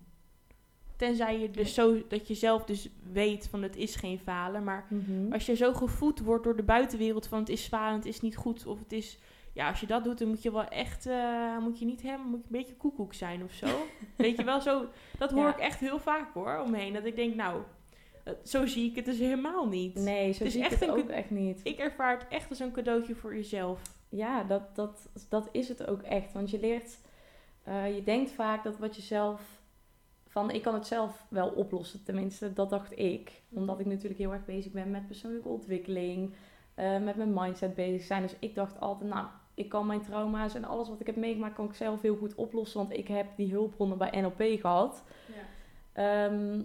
Tenzij 0.96 1.40
je 1.40 1.50
dus 1.50 1.74
zo, 1.74 2.07
dat 2.09 2.28
je 2.28 2.35
zelf 2.35 2.64
dus 2.64 2.88
weet 3.12 3.48
van 3.48 3.62
het 3.62 3.76
is 3.76 3.96
geen 3.96 4.18
falen. 4.18 4.64
Maar 4.64 4.87
Mhm. 4.90 5.33
als 5.33 5.46
je 5.46 5.54
zo 5.54 5.72
gevoed 5.72 6.20
wordt 6.20 6.44
door 6.44 6.57
de 6.57 6.62
buitenwereld 6.62 7.26
van 7.26 7.38
het 7.38 7.48
is 7.48 7.66
falen, 7.66 7.96
het 7.96 8.07
is 8.07 8.20
niet 8.20 8.37
goed 8.37 8.66
of 8.66 8.78
het 8.78 8.92
is... 8.92 9.18
Ja, 9.59 9.68
als 9.68 9.81
je 9.81 9.87
dat 9.87 10.05
doet, 10.05 10.18
dan 10.18 10.29
moet 10.29 10.42
je 10.42 10.53
wel 10.53 10.68
echt, 10.68 11.07
eh, 11.07 11.59
moet 11.59 11.79
je 11.79 11.85
niet 11.85 12.01
helemaal, 12.01 12.27
moet 12.27 12.40
je 12.40 12.44
een 12.55 12.59
beetje 12.59 12.77
koekoek 12.77 13.14
zijn 13.14 13.42
of 13.44 13.53
zo. 13.53 13.66
weet 14.16 14.37
je 14.37 14.44
wel, 14.44 14.61
zo, 14.61 14.87
dat 15.18 15.31
hoor 15.31 15.42
Ja. 15.42 15.49
ik 15.55 15.59
echt 15.59 15.81
heel 15.81 15.99
vaak 15.99 16.33
hoor, 16.35 16.61
omheen. 16.64 16.92
Dat 16.92 17.05
ik 17.05 17.16
denk, 17.16 17.35
nou, 17.35 17.62
eh, 18.25 18.33
zo 18.44 18.66
zie 18.66 18.90
ik 18.90 18.97
het 18.97 19.05
dus 19.05 19.18
helemaal 19.18 19.68
niet. 19.68 19.94
Nee, 19.94 20.33
zo 20.33 20.38
Het 20.38 20.47
is 20.47 20.53
zie 20.53 20.64
ik 20.64 20.71
echt 20.71 20.81
het 20.81 20.90
ook 20.90 21.09
echt 21.09 21.31
niet. 21.31 21.61
Ik 21.62 21.79
ervaar 21.79 22.18
het 22.18 22.29
echt 22.29 22.49
als 22.49 22.59
een 22.59 22.73
cadeautje 22.73 23.14
voor 23.14 23.35
jezelf. 23.35 23.83
Ja, 24.09 24.42
dat, 24.44 24.77
dat, 24.77 25.09
dat 25.29 25.49
is 25.53 25.68
het 25.68 25.87
ook 25.87 26.03
echt. 26.03 26.33
Want 26.33 26.51
je 26.51 26.61
leert, 26.61 26.99
eh, 27.62 27.94
je 27.94 28.03
denkt 28.03 28.31
vaak 28.31 28.64
dat 28.64 28.79
wat 28.79 28.97
je 28.97 29.03
zelf 29.03 29.61
van 30.29 30.51
ik 30.51 30.62
kan 30.62 30.75
het 30.75 30.87
zelf 30.87 31.27
wel 31.29 31.49
oplossen, 31.49 32.05
tenminste, 32.05 32.53
dat 32.53 32.71
dacht 32.71 32.99
ik. 32.99 33.42
Omdat 33.51 33.81
ik 33.81 33.87
natuurlijk 33.87 34.21
heel 34.21 34.33
erg 34.33 34.44
bezig 34.44 34.73
ben 34.73 34.90
met 34.90 35.07
persoonlijke 35.07 35.49
ontwikkeling, 35.49 36.35
eh, 36.75 36.99
met 36.99 37.16
mijn 37.16 37.35
mindset 37.35 37.75
bezig 37.75 38.03
zijn. 38.03 38.23
Dus 38.23 38.35
ik 38.38 38.55
dacht 38.55 38.81
altijd, 38.81 39.11
nou, 39.11 39.27
ik 39.59 39.68
kan 39.68 39.87
mijn 39.87 40.01
trauma's 40.01 40.55
en 40.55 40.64
alles 40.64 40.88
wat 40.88 41.01
ik 41.01 41.07
heb 41.07 41.16
meegemaakt, 41.16 41.55
kan 41.55 41.64
ik 41.64 41.75
zelf 41.75 42.03
heel 42.03 42.16
goed 42.16 42.35
oplossen. 42.35 42.79
Want 42.79 42.92
ik 42.92 43.09
heb 43.09 43.27
die 43.37 43.53
hulpbronnen 43.53 43.99
bij 43.99 44.21
NLP 44.21 44.61
gehad. 44.61 45.03
Ja. 45.27 45.44
Ehm, 45.92 46.62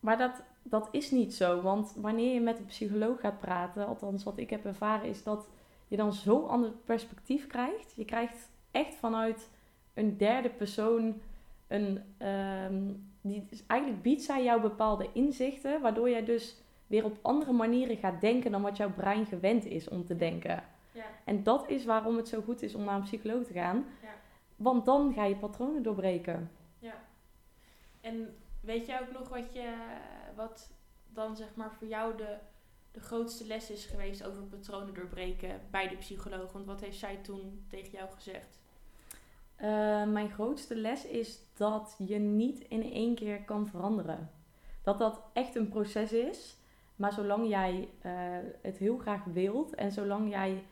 maar 0.00 0.18
dat, 0.18 0.42
dat 0.62 0.88
is 0.90 1.10
niet 1.10 1.34
zo. 1.34 1.60
Want 1.60 1.94
wanneer 1.96 2.34
je 2.34 2.40
met 2.40 2.58
een 2.58 2.66
psycholoog 2.66 3.20
gaat 3.20 3.38
praten, 3.38 3.86
althans 3.86 4.24
wat 4.24 4.38
ik 4.38 4.50
heb 4.50 4.64
ervaren, 4.64 5.08
is 5.08 5.22
dat 5.22 5.48
je 5.88 5.96
dan 5.96 6.12
zo'n 6.12 6.48
ander 6.48 6.70
perspectief 6.70 7.46
krijgt. 7.46 7.92
Je 7.96 8.04
krijgt 8.04 8.50
echt 8.70 8.94
vanuit 8.94 9.50
een 9.94 10.16
derde 10.16 10.50
persoon 10.50 11.20
een. 11.68 12.02
ehm, 12.18 12.92
die, 13.20 13.46
eigenlijk 13.66 14.02
biedt 14.02 14.22
zij 14.22 14.44
jou 14.44 14.60
bepaalde 14.60 15.08
inzichten, 15.12 15.80
waardoor 15.80 16.10
jij 16.10 16.24
dus 16.24 16.56
weer 16.86 17.04
op 17.04 17.18
andere 17.22 17.52
manieren 17.52 17.96
gaat 17.96 18.20
denken 18.20 18.50
dan 18.50 18.62
wat 18.62 18.76
jouw 18.76 18.92
brein 18.92 19.26
gewend 19.26 19.64
is 19.64 19.88
om 19.88 20.04
te 20.04 20.16
denken. 20.16 20.62
Ja. 20.94 21.04
En 21.24 21.42
dat 21.42 21.68
is 21.68 21.84
waarom 21.84 22.16
het 22.16 22.28
zo 22.28 22.40
goed 22.40 22.62
is 22.62 22.74
om 22.74 22.84
naar 22.84 22.94
een 22.94 23.02
psycholoog 23.02 23.44
te 23.44 23.52
gaan. 23.52 23.86
Ja. 24.02 24.14
Want 24.56 24.84
dan 24.84 25.12
ga 25.12 25.24
je 25.24 25.36
patronen 25.36 25.82
doorbreken. 25.82 26.50
Ja. 26.78 26.94
En 28.00 28.36
weet 28.60 28.86
jij 28.86 29.00
ook 29.00 29.12
nog 29.12 29.28
wat, 29.28 29.52
je, 29.52 29.74
wat 30.36 30.70
dan 31.08 31.36
zeg 31.36 31.54
maar 31.54 31.72
voor 31.72 31.86
jou 31.86 32.16
de, 32.16 32.36
de 32.90 33.00
grootste 33.00 33.46
les 33.46 33.70
is 33.70 33.84
geweest 33.84 34.24
over 34.24 34.42
patronen 34.42 34.94
doorbreken 34.94 35.60
bij 35.70 35.88
de 35.88 35.96
psycholoog? 35.96 36.52
Want 36.52 36.66
wat 36.66 36.80
heeft 36.80 36.98
zij 36.98 37.16
toen 37.16 37.64
tegen 37.68 37.90
jou 37.90 38.10
gezegd? 38.10 38.58
Eh, 39.56 40.04
mijn 40.04 40.30
grootste 40.30 40.76
les 40.76 41.06
is 41.06 41.38
dat 41.54 41.94
je 41.98 42.18
niet 42.18 42.60
in 42.60 42.92
één 42.92 43.14
keer 43.14 43.42
kan 43.42 43.66
veranderen. 43.66 44.30
Dat 44.82 44.98
dat 44.98 45.22
echt 45.32 45.54
een 45.54 45.68
proces 45.68 46.12
is. 46.12 46.56
Maar 46.96 47.12
zolang 47.12 47.48
jij 47.48 47.88
eh, 48.00 48.12
het 48.62 48.76
heel 48.76 48.98
graag 48.98 49.24
wilt 49.24 49.74
en 49.74 49.92
zolang 49.92 50.30
jij 50.30 50.64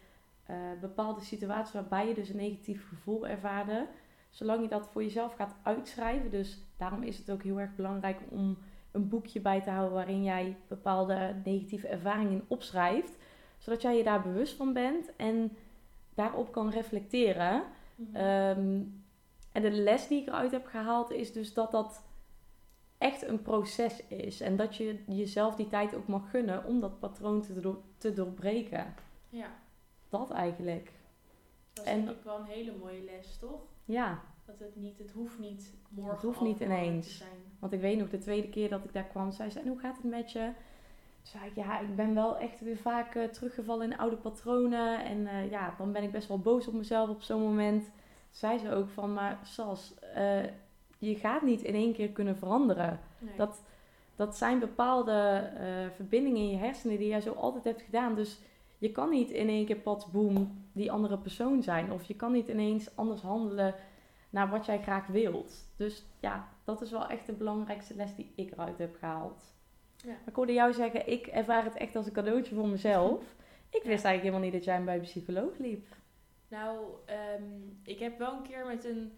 eh, 0.53 0.81
bepaalde 0.81 1.21
situaties 1.21 1.73
waarbij 1.75 2.09
je 2.09 2.15
dus 2.15 2.29
een 2.29 2.37
negatief 2.37 2.89
gevoel 2.89 3.27
ervaarde, 3.27 3.87
zolang 4.31 4.63
je 4.63 4.69
dat 4.69 4.89
voor 4.89 5.03
jezelf 5.03 5.35
gaat 5.35 5.55
uitschrijven. 5.63 6.31
Dus 6.31 6.59
daarom 6.77 7.03
is 7.03 7.19
het 7.19 7.31
ook 7.31 7.43
heel 7.43 7.61
erg 7.61 7.75
belangrijk 7.77 8.19
om 8.29 8.59
een 8.91 9.09
boekje 9.09 9.41
bij 9.41 9.61
te 9.63 9.71
houden 9.71 9.95
waarin 9.95 10.23
jij 10.23 10.57
bepaalde 10.69 11.35
negatieve 11.45 11.89
ervaringen 11.89 12.45
opschrijft, 12.49 13.17
zodat 13.59 13.83
jij 13.83 13.97
je 13.97 14.03
daar 14.05 14.23
bewust 14.23 14.57
van 14.57 14.73
bent 14.73 15.17
en 15.17 15.57
daarop 16.15 16.53
kan 16.53 16.71
reflecteren. 16.71 17.63
Ehm, 18.13 18.81
en 19.53 19.63
de 19.63 19.71
les 19.71 20.09
die 20.09 20.21
ik 20.21 20.27
eruit 20.29 20.51
heb 20.53 20.67
gehaald 20.67 21.11
is 21.11 21.33
dus 21.33 21.55
dat 21.55 21.71
dat 21.71 22.03
echt 22.99 23.23
een 23.29 23.43
proces 23.43 24.07
is. 24.07 24.41
En 24.41 24.57
dat 24.57 24.77
je 24.77 25.03
jezelf 25.07 25.55
die 25.57 25.67
tijd 25.69 25.95
ook 25.95 26.07
mag 26.07 26.31
gunnen 26.31 26.65
om 26.65 26.81
dat 26.81 26.99
patroon 26.99 27.41
te, 27.43 27.61
door- 27.61 27.83
te 27.99 28.13
doorbreken. 28.13 28.95
ja, 29.29 29.47
Dat 30.13 30.31
eigenlijk. 30.31 30.91
dat 31.73 31.85
is 31.85 31.91
En- 31.93 32.05
denk 32.05 32.17
ik 32.17 32.25
wel 32.25 32.39
een 32.39 32.45
hele 32.45 32.73
mooie 32.81 33.03
les, 33.05 33.39
toch? 33.39 33.61
Ja, 33.85 34.21
Dat 34.47 34.59
het 34.59 34.77
niet, 34.77 34.99
het 34.99 35.11
hoeft 35.11 35.39
niet 35.39 35.75
morgen 35.89 36.15
Het 36.15 36.23
hoeft 36.23 36.41
niet 36.41 36.61
ineens. 36.61 37.07
te 37.07 37.13
zijn. 37.13 37.31
want 37.59 37.73
ik 37.73 37.81
weet 37.81 37.99
nog 37.99 38.09
de 38.11 38.19
tweede 38.19 38.49
keer 38.49 38.69
dat 38.69 38.85
ik 38.85 38.93
daar 38.93 39.05
kwam, 39.05 39.33
zei 39.33 39.51
ze, 39.51 39.61
en 39.61 39.69
hoe 39.69 39.79
gaat 39.79 39.97
het 39.97 40.05
met 40.11 40.33
je? 40.33 40.51
Toen 41.23 41.31
zei 41.41 41.45
ik, 41.47 41.55
ja, 41.55 41.81
ik 41.81 41.97
ben 41.97 42.15
wel 42.15 42.39
echt 42.39 42.61
weer 42.61 42.77
vaak 42.77 43.15
eh, 43.15 43.25
teruggevallen 43.29 43.91
in 43.93 43.99
oude 43.99 44.17
patronen. 44.17 45.05
En 45.05 45.27
eh, 45.27 45.51
ja, 45.51 45.75
dan 45.79 45.93
ben 45.93 46.03
ik 46.03 46.13
best 46.13 46.29
wel 46.29 46.39
boos 46.39 46.67
op 46.69 46.75
mezelf 46.75 47.09
op 47.09 47.23
zo'n 47.23 47.41
moment. 47.43 47.85
Toen 47.85 47.93
zei 48.31 48.59
ze 48.59 48.73
ook 48.75 48.89
van, 48.89 49.13
maar 49.13 49.39
Sas, 49.45 49.95
eh, 50.15 50.43
je 50.99 51.15
gaat 51.17 51.43
niet 51.43 51.63
in 51.63 51.75
één 51.75 51.93
keer 51.93 52.09
kunnen 52.09 52.37
veranderen. 52.37 53.01
Nee. 53.19 53.37
Dat, 53.37 53.63
dat 54.17 54.37
zijn 54.37 54.59
bepaalde 54.59 55.51
verbindingen 55.95 56.41
in 56.43 56.49
je 56.51 56.57
hersenen 56.57 56.99
die 56.99 57.09
jij 57.09 57.21
zo 57.21 57.33
altijd 57.33 57.65
hebt 57.65 57.83
gedaan. 57.83 58.15
Dus 58.15 58.39
je 58.83 58.93
kan 58.93 59.09
niet 59.09 59.31
in 59.31 59.49
één 59.49 59.67
keer 59.67 59.77
pats 59.77 60.11
boem 60.11 60.65
die 60.73 60.93
andere 60.93 61.19
persoon 61.19 61.63
zijn. 61.63 61.93
Of 61.93 62.05
je 62.05 62.15
kan 62.17 62.33
niet 62.33 62.49
ineens 62.49 62.97
anders 62.97 63.21
handelen 63.21 63.75
naar 64.31 64.51
wat 64.51 64.67
jij 64.67 64.83
graag 64.83 65.07
wilt. 65.07 65.69
Dus 65.77 66.05
ja, 66.21 66.49
dat 66.65 66.81
is 66.83 66.91
wel 66.91 67.07
echt 67.09 67.27
de 67.27 67.33
belangrijkste 67.33 67.95
les 67.95 68.15
die 68.15 68.33
ik 68.35 68.51
eruit 68.51 68.79
heb 68.79 68.97
gehaald. 68.99 69.55
Ja. 69.97 70.09
Maar 70.09 70.29
ik 70.29 70.35
hoorde 70.35 70.53
jou 70.53 70.73
zeggen, 70.73 71.09
ik 71.11 71.27
ervaar 71.27 71.65
het 71.65 71.75
echt 71.75 71.97
als 71.97 72.07
een 72.07 72.13
cadeautje 72.13 72.55
voor 72.55 72.69
mezelf. 72.69 73.21
Ik 73.71 73.83
Ja. 73.83 73.89
wist 73.89 74.05
eigenlijk 74.05 74.23
helemaal 74.23 74.41
niet 74.41 74.53
dat 74.53 74.65
jij 74.65 74.85
bij 74.85 74.95
een 74.95 75.01
psycholoog 75.01 75.59
liep. 75.59 75.87
Nou, 76.49 76.87
ehm, 77.05 77.43
ik 77.85 77.99
heb 77.99 78.19
wel 78.19 78.33
een 78.37 78.43
keer 78.43 78.67
met 78.67 78.85
een 78.85 79.13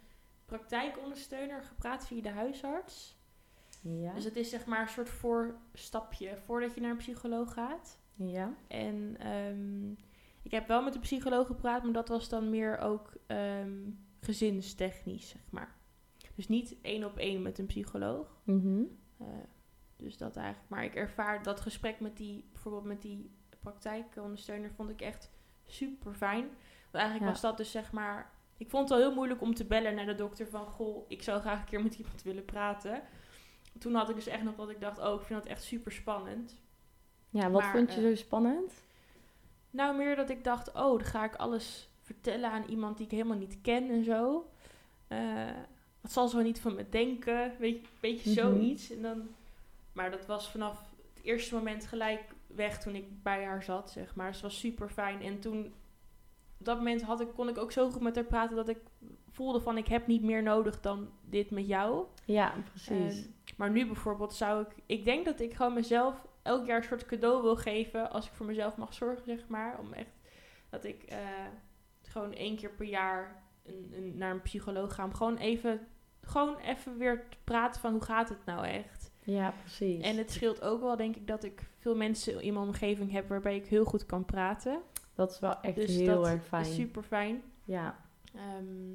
praktijkondersteuner 0.47 1.63
gepraat 1.63 2.07
via 2.07 2.23
de 2.23 2.29
huisarts. 2.29 3.17
Ja. 3.81 4.13
Dus 4.15 4.25
het 4.25 4.37
is 4.37 4.51
zeg 4.51 4.67
maar 4.67 4.81
een 4.81 4.89
soort 4.89 5.09
voorstapje 5.09 6.37
voordat 6.45 6.75
je 6.75 6.81
naar 6.81 6.91
een 6.91 6.97
psycholoog 6.97 7.53
gaat. 7.53 7.99
Ja. 8.15 8.55
En 8.69 9.17
ehm, 9.19 9.91
ik 10.43 10.51
heb 10.51 10.69
wel 10.69 10.83
met 10.83 10.93
de 10.93 10.99
psycholoog 10.99 11.47
gepraat, 11.47 11.83
maar 11.83 11.93
dat 11.93 12.09
was 12.09 12.29
dan 12.29 12.51
meer 12.51 12.79
ook 12.79 13.13
ehm, 13.27 13.91
gezinstechnisch, 14.21 15.29
zeg 15.29 15.43
maar. 15.51 15.75
Dus 16.35 16.49
niet 16.49 16.77
één 16.83 17.05
op 17.05 17.17
één 17.19 17.43
met 17.43 17.59
een 17.59 17.67
psycholoog. 17.67 18.41
Mhm. 18.45 18.83
Eh, 19.19 19.27
dus 19.97 20.17
dat 20.17 20.37
eigenlijk. 20.37 20.69
Maar 20.71 20.85
ik 20.85 20.95
ervaar 20.95 21.43
dat 21.43 21.61
gesprek 21.61 22.01
met 22.01 22.17
die, 22.17 22.49
bijvoorbeeld 22.53 22.85
met 22.85 23.03
die 23.03 23.31
praktijkondersteuner, 23.61 24.71
vond 24.71 24.91
ik 24.91 25.01
echt 25.01 25.31
super 25.67 26.15
fijn. 26.15 26.45
Want 26.83 26.95
eigenlijk 27.05 27.25
Ja. 27.25 27.31
was 27.31 27.41
dat 27.41 27.57
dus 27.57 27.71
zeg 27.71 27.93
maar. 27.93 28.33
Ik 28.57 28.71
vond 28.71 28.89
het 28.89 28.99
al 28.99 29.05
heel 29.05 29.15
moeilijk 29.15 29.41
om 29.41 29.55
te 29.55 29.65
bellen 29.65 29.95
naar 29.95 30.07
de 30.07 30.15
dokter 30.15 30.49
van 30.49 30.67
goh, 30.67 31.05
ik 31.09 31.23
zou 31.23 31.41
graag 31.41 31.59
een 31.61 31.65
keer 31.67 31.83
met 31.83 31.95
iemand 31.95 32.23
willen 32.23 32.45
praten. 32.45 33.03
Toen 33.79 33.95
had 33.95 34.09
ik 34.09 34.15
dus 34.15 34.27
echt 34.27 34.43
nog 34.43 34.55
dat 34.55 34.71
ik 34.71 34.81
dacht, 34.81 34.99
oh, 34.99 35.21
ik 35.21 35.27
vind 35.27 35.43
dat 35.43 35.53
echt 35.53 35.63
super 35.63 35.93
spannend. 35.93 36.61
Ja, 37.35 37.51
wat 37.51 37.63
Maar, 37.63 37.73
vond 37.73 37.95
je 37.95 38.01
eh, 38.01 38.07
zo 38.07 38.15
spannend? 38.15 38.73
Nou, 39.71 39.97
meer 39.97 40.17
dat 40.17 40.31
ik 40.31 40.45
dacht, 40.45 40.69
oh, 40.69 40.75
dan 40.99 41.01
ga 41.05 41.25
ik 41.25 41.35
alles 41.35 41.89
vertellen 42.03 42.51
aan 42.51 42.65
iemand 42.69 42.97
die 42.97 43.07
ik 43.07 43.13
helemaal 43.13 43.37
niet 43.37 43.59
ken 43.63 43.91
en 43.91 44.05
zo. 44.05 44.51
Eh, 45.09 45.19
wat 46.01 46.13
zal 46.13 46.29
ze 46.29 46.37
wel 46.37 46.45
niet 46.45 46.61
van 46.61 46.75
me 46.75 46.89
denken? 46.89 47.53
Weet 47.59 47.81
je, 47.81 47.87
beetje 48.01 48.31
Mhm. 48.31 48.41
zoiets. 48.41 48.91
En 48.91 49.03
dan, 49.03 49.29
maar 49.93 50.11
dat 50.11 50.27
was 50.27 50.51
vanaf 50.51 50.91
het 51.15 51.25
eerste 51.25 51.55
moment 51.55 51.87
gelijk 51.87 52.23
weg 52.47 52.81
toen 52.81 52.95
ik 52.95 53.23
bij 53.23 53.45
haar 53.45 53.63
zat, 53.63 53.91
zeg 53.91 54.15
maar. 54.15 54.35
Ze 54.35 54.43
was 54.43 54.59
super 54.59 54.89
fijn. 54.89 55.23
En 55.23 55.41
toen, 55.41 55.65
op 56.59 56.65
dat 56.65 56.77
moment 56.77 57.03
had 57.03 57.21
ik, 57.21 57.29
kon 57.35 57.49
ik 57.49 57.59
ook 57.59 57.73
zo 57.73 57.91
goed 57.91 58.03
met 58.03 58.15
haar 58.15 58.25
praten 58.25 58.57
dat 58.57 58.69
ik 58.69 58.79
voelde 59.31 59.61
van, 59.61 59.77
ik 59.77 59.87
heb 59.89 60.07
niet 60.07 60.23
meer 60.23 60.43
nodig 60.43 60.81
dan 60.81 61.09
dit 61.25 61.51
met 61.51 61.67
jou. 61.67 62.05
Ja, 62.25 62.55
precies. 62.71 63.29
Maar 63.57 63.71
nu 63.71 63.87
bijvoorbeeld 63.87 64.35
zou 64.35 64.63
ik... 64.63 64.69
Ik 64.87 65.05
denk 65.05 65.25
dat 65.25 65.41
ik 65.41 65.55
gewoon 65.55 65.75
mezelf 65.75 66.15
elk 66.45 66.67
jaar 66.67 66.77
een 66.77 66.85
soort 66.85 67.07
cadeau 67.07 67.43
wil 67.43 67.57
geven... 67.57 68.11
als 68.11 68.27
ik 68.27 68.33
voor 68.33 68.47
mezelf 68.47 68.77
mag 68.77 68.95
zorgen, 68.95 69.25
zeg 69.25 69.49
maar. 69.49 69.79
Om 69.79 69.93
echt... 69.93 70.11
Dat 70.71 70.85
ik 70.85 71.03
eh, 71.03 71.19
gewoon 72.03 72.33
één 72.33 72.57
keer 72.57 72.71
per 72.71 72.87
jaar 72.87 73.43
een, 73.65 73.93
een, 73.97 74.17
naar 74.17 74.31
een 74.31 74.43
psycholoog 74.43 74.95
ga. 74.95 75.05
Om 75.05 75.15
gewoon 75.15 75.37
even, 75.37 75.81
gewoon 76.23 76.57
even 76.59 76.99
weer 76.99 77.29
te 77.29 77.37
praten 77.45 77.81
van 77.81 77.93
hoe 77.93 78.03
gaat 78.03 78.29
het 78.29 78.45
nou 78.45 78.67
echt. 78.67 79.11
ja, 79.25 79.55
precies. 79.61 80.03
En 80.05 80.17
het 80.17 80.31
scheelt 80.31 80.63
ook 80.63 80.81
wel, 80.81 80.97
denk 80.97 81.17
ik, 81.17 81.27
dat 81.27 81.45
ik 81.45 81.63
veel 81.79 81.97
mensen 81.97 82.43
in 82.43 82.53
mijn 82.53 82.67
omgeving 82.67 83.13
heb... 83.13 83.29
waarbij 83.29 83.57
ik 83.57 83.67
heel 83.67 83.85
goed 83.85 84.07
kan 84.07 84.25
praten. 84.25 84.81
dat 85.15 85.31
is 85.31 85.39
wel 85.39 85.61
echt 85.61 85.75
Dus 85.77 85.97
heel 85.97 86.23
dat 86.23 86.27
erg 86.33 86.45
fijn. 86.47 86.65
is 86.67 86.75
super 86.75 87.03
fijn. 87.03 87.43
Ja. 87.65 87.99
Ehm, 88.35 88.93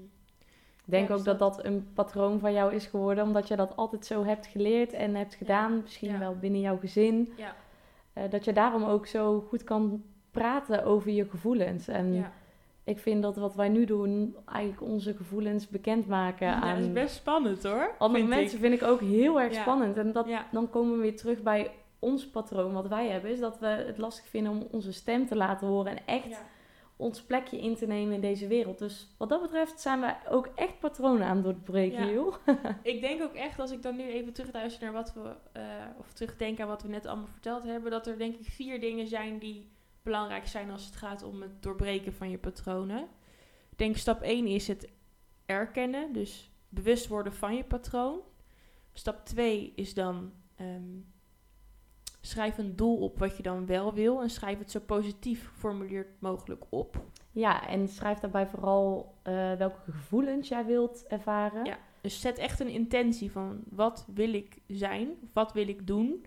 denk 0.90 1.08
Ja, 1.08 1.14
ook 1.14 1.24
dat 1.24 1.40
dat 1.40 1.66
een 1.66 1.88
patroon 1.94 2.40
van 2.40 2.54
jou 2.54 2.74
is 2.74 2.86
geworden, 2.86 3.24
omdat 3.24 3.48
je 3.48 3.56
dat 3.56 3.76
altijd 3.76 4.06
zo 4.06 4.24
hebt 4.26 4.48
geleerd 4.48 4.94
en 4.94 5.16
hebt 5.16 5.36
gedaan. 5.36 5.82
Misschien 5.82 6.10
Ja. 6.12 6.20
wel 6.20 6.36
binnen 6.36 6.62
jouw 6.62 6.78
gezin. 6.78 7.34
ja, 7.38 7.56
Eh, 8.14 8.24
dat 8.30 8.46
je 8.46 8.54
daarom 8.54 8.84
ook 8.84 9.06
zo 9.08 9.46
goed 9.48 9.64
kan 9.64 10.04
praten 10.32 10.84
over 10.86 11.12
je 11.12 11.26
gevoelens. 11.30 11.88
En 11.88 12.26
ik 12.84 13.00
vind 13.00 13.22
dat 13.22 13.36
wat 13.36 13.56
wij 13.56 13.70
nu 13.70 13.86
doen, 13.86 14.36
eigenlijk 14.46 14.82
onze 14.92 15.14
gevoelens 15.16 15.68
bekendmaken 15.68 16.48
ja, 16.48 16.62
aan 16.62 16.76
dat 16.76 16.86
is 16.86 16.92
best 16.94 17.16
spannend 17.16 17.64
hoor. 17.64 17.92
andere 17.98 18.20
vind 18.26 18.36
mensen, 18.36 18.58
ik. 18.58 18.64
vind 18.64 18.82
ik 18.82 18.88
ook 18.88 19.00
heel 19.02 19.42
erg 19.42 19.54
spannend. 19.54 19.98
En 19.98 20.12
dat, 20.12 20.28
dan 20.52 20.70
komen 20.70 20.96
we 20.96 21.02
weer 21.02 21.16
terug 21.16 21.42
bij 21.42 21.72
ons 22.00 22.28
patroon 22.28 22.74
wat 22.74 22.88
wij 22.88 23.08
hebben, 23.08 23.32
is 23.32 23.40
dat 23.40 23.60
we 23.60 23.66
het 23.68 23.98
lastig 23.98 24.26
vinden 24.28 24.52
om 24.52 24.68
onze 24.72 24.92
stem 24.94 25.26
te 25.28 25.36
laten 25.36 25.68
horen 25.68 25.92
en 25.98 26.04
echt. 26.06 26.44
Ons 27.00 27.22
plekje 27.24 27.60
in 27.62 27.76
te 27.76 27.86
nemen 27.88 28.14
in 28.14 28.22
deze 28.22 28.48
wereld. 28.48 28.78
Dus 28.78 29.08
wat 29.18 29.30
dat 29.30 29.42
betreft 29.42 29.80
zijn 29.82 30.00
we 30.00 30.16
ook 30.30 30.50
echt 30.56 30.80
patronen 30.80 31.28
aan 31.28 31.36
het 31.36 31.46
doorbreken, 31.46 32.06
Ja. 32.06 32.12
joh. 32.12 32.36
Ik 32.84 33.02
denk 33.02 33.22
ook 33.22 33.34
echt, 33.34 33.60
als 33.60 33.72
ik 33.72 33.82
dan 33.82 33.96
nu 33.96 34.04
even 34.04 34.34
terugluister 34.34 34.84
naar 34.84 34.94
wat 34.94 35.14
we, 35.14 35.36
eh, 35.52 35.64
of 35.98 36.14
terugdenk 36.14 36.60
aan 36.60 36.68
wat 36.68 36.82
we 36.82 36.88
net 36.88 37.06
allemaal 37.06 37.28
verteld 37.28 37.64
hebben, 37.64 37.92
dat 37.92 38.08
er 38.08 38.18
denk 38.18 38.36
ik 38.36 38.46
vier 38.50 38.80
dingen 38.80 39.08
zijn 39.08 39.40
die 39.40 39.70
belangrijk 40.02 40.48
zijn 40.48 40.72
als 40.72 40.86
het 40.86 40.96
gaat 40.96 41.24
om 41.24 41.42
het 41.42 41.62
doorbreken 41.64 42.14
van 42.14 42.30
je 42.30 42.38
patronen. 42.38 43.08
Ik 43.72 43.78
denk 43.78 43.96
stap 43.98 44.22
1 44.22 44.48
is 44.48 44.68
het 44.68 44.90
erkennen, 45.46 46.14
dus 46.14 46.52
bewust 46.70 47.08
worden 47.08 47.34
van 47.34 47.56
je 47.56 47.64
patroon. 47.64 48.20
Stap 48.94 49.26
2 49.26 49.72
is 49.76 49.94
dan 49.94 50.32
ehm, 50.56 50.98
schrijf 52.22 52.58
een 52.58 52.76
doel 52.76 52.98
op 52.98 53.20
wat 53.20 53.38
je 53.38 53.44
dan 53.44 53.66
wel 53.66 53.94
wil 53.94 54.22
en 54.22 54.30
schrijf 54.30 54.60
het 54.60 54.72
zo 54.72 54.80
positief 54.80 55.48
geformuleerd 55.48 56.08
mogelijk 56.20 56.66
op. 56.70 57.02
Ja, 57.32 57.68
en 57.68 57.88
schrijf 57.88 58.20
daarbij 58.20 58.48
vooral 58.48 59.16
eh, 59.22 59.54
welke 59.54 59.92
gevoelens 59.92 60.48
jij 60.48 60.66
wilt 60.66 61.06
ervaren. 61.08 61.66
Ja. 61.66 61.78
Dus 62.02 62.22
zet 62.22 62.38
echt 62.38 62.60
een 62.60 62.70
intentie 62.70 63.32
van 63.32 63.64
wat 63.70 64.06
wil 64.14 64.34
ik 64.34 64.58
zijn, 64.68 65.10
wat 65.34 65.54
wil 65.54 65.68
ik 65.68 65.88
doen. 65.88 66.26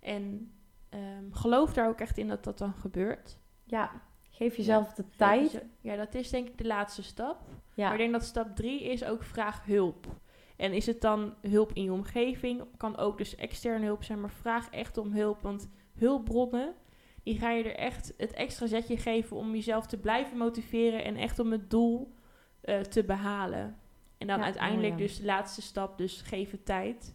En 0.00 0.52
ehm, 0.88 1.30
geloof 1.30 1.72
daar 1.72 1.88
ook 1.88 2.00
echt 2.00 2.18
in 2.18 2.28
dat 2.28 2.44
dat 2.44 2.58
dan 2.58 2.72
gebeurt. 2.72 3.38
Ja, 3.64 3.90
geef 4.30 4.56
jezelf 4.56 4.92
de 4.92 5.04
tijd. 5.16 5.64
Ja, 5.80 5.96
dat 5.96 6.14
is 6.14 6.30
denk 6.30 6.48
ik 6.48 6.58
de 6.58 6.66
laatste 6.66 7.02
stap. 7.02 7.42
Ja, 7.74 7.84
Maar 7.84 7.92
ik 7.92 7.98
denk 7.98 8.12
dat 8.12 8.24
stap 8.24 8.56
drie 8.56 8.82
is 8.84 9.04
ook 9.04 9.22
vraag 9.22 9.64
hulp. 9.64 10.06
En 10.56 10.72
is 10.72 10.86
het 10.86 11.00
dan 11.00 11.34
hulp 11.40 11.72
in 11.72 11.82
je 11.82 11.92
omgeving? 11.92 12.62
Kan 12.76 12.96
ook 12.96 13.18
dus 13.18 13.36
externe 13.36 13.84
hulp 13.86 14.04
zijn, 14.04 14.20
maar 14.20 14.30
vraag 14.30 14.70
echt 14.70 14.96
om 14.98 15.12
hulp. 15.12 15.42
Want 15.42 15.68
hulpbronnen, 15.94 16.74
die 17.22 17.38
ga 17.38 17.50
je 17.50 17.64
er 17.64 17.76
echt 17.76 18.12
het 18.16 18.32
extra 18.32 18.66
zetje 18.66 18.96
geven 18.96 19.36
om 19.36 19.54
jezelf 19.54 19.86
te 19.86 19.98
blijven 19.98 20.36
motiveren 20.36 21.04
en 21.04 21.16
echt 21.16 21.38
om 21.38 21.52
het 21.52 21.70
doel 21.70 22.12
eh, 22.60 22.80
te 22.80 23.04
behalen. 23.04 23.78
En 24.18 24.26
dan 24.26 24.38
Ja, 24.38 24.44
uiteindelijk 24.44 24.92
ja. 24.92 24.98
dus 24.98 25.16
de 25.18 25.24
laatste 25.24 25.62
stap, 25.62 25.98
dus 25.98 26.20
geef 26.20 26.50
het 26.50 26.64
tijd. 26.64 27.14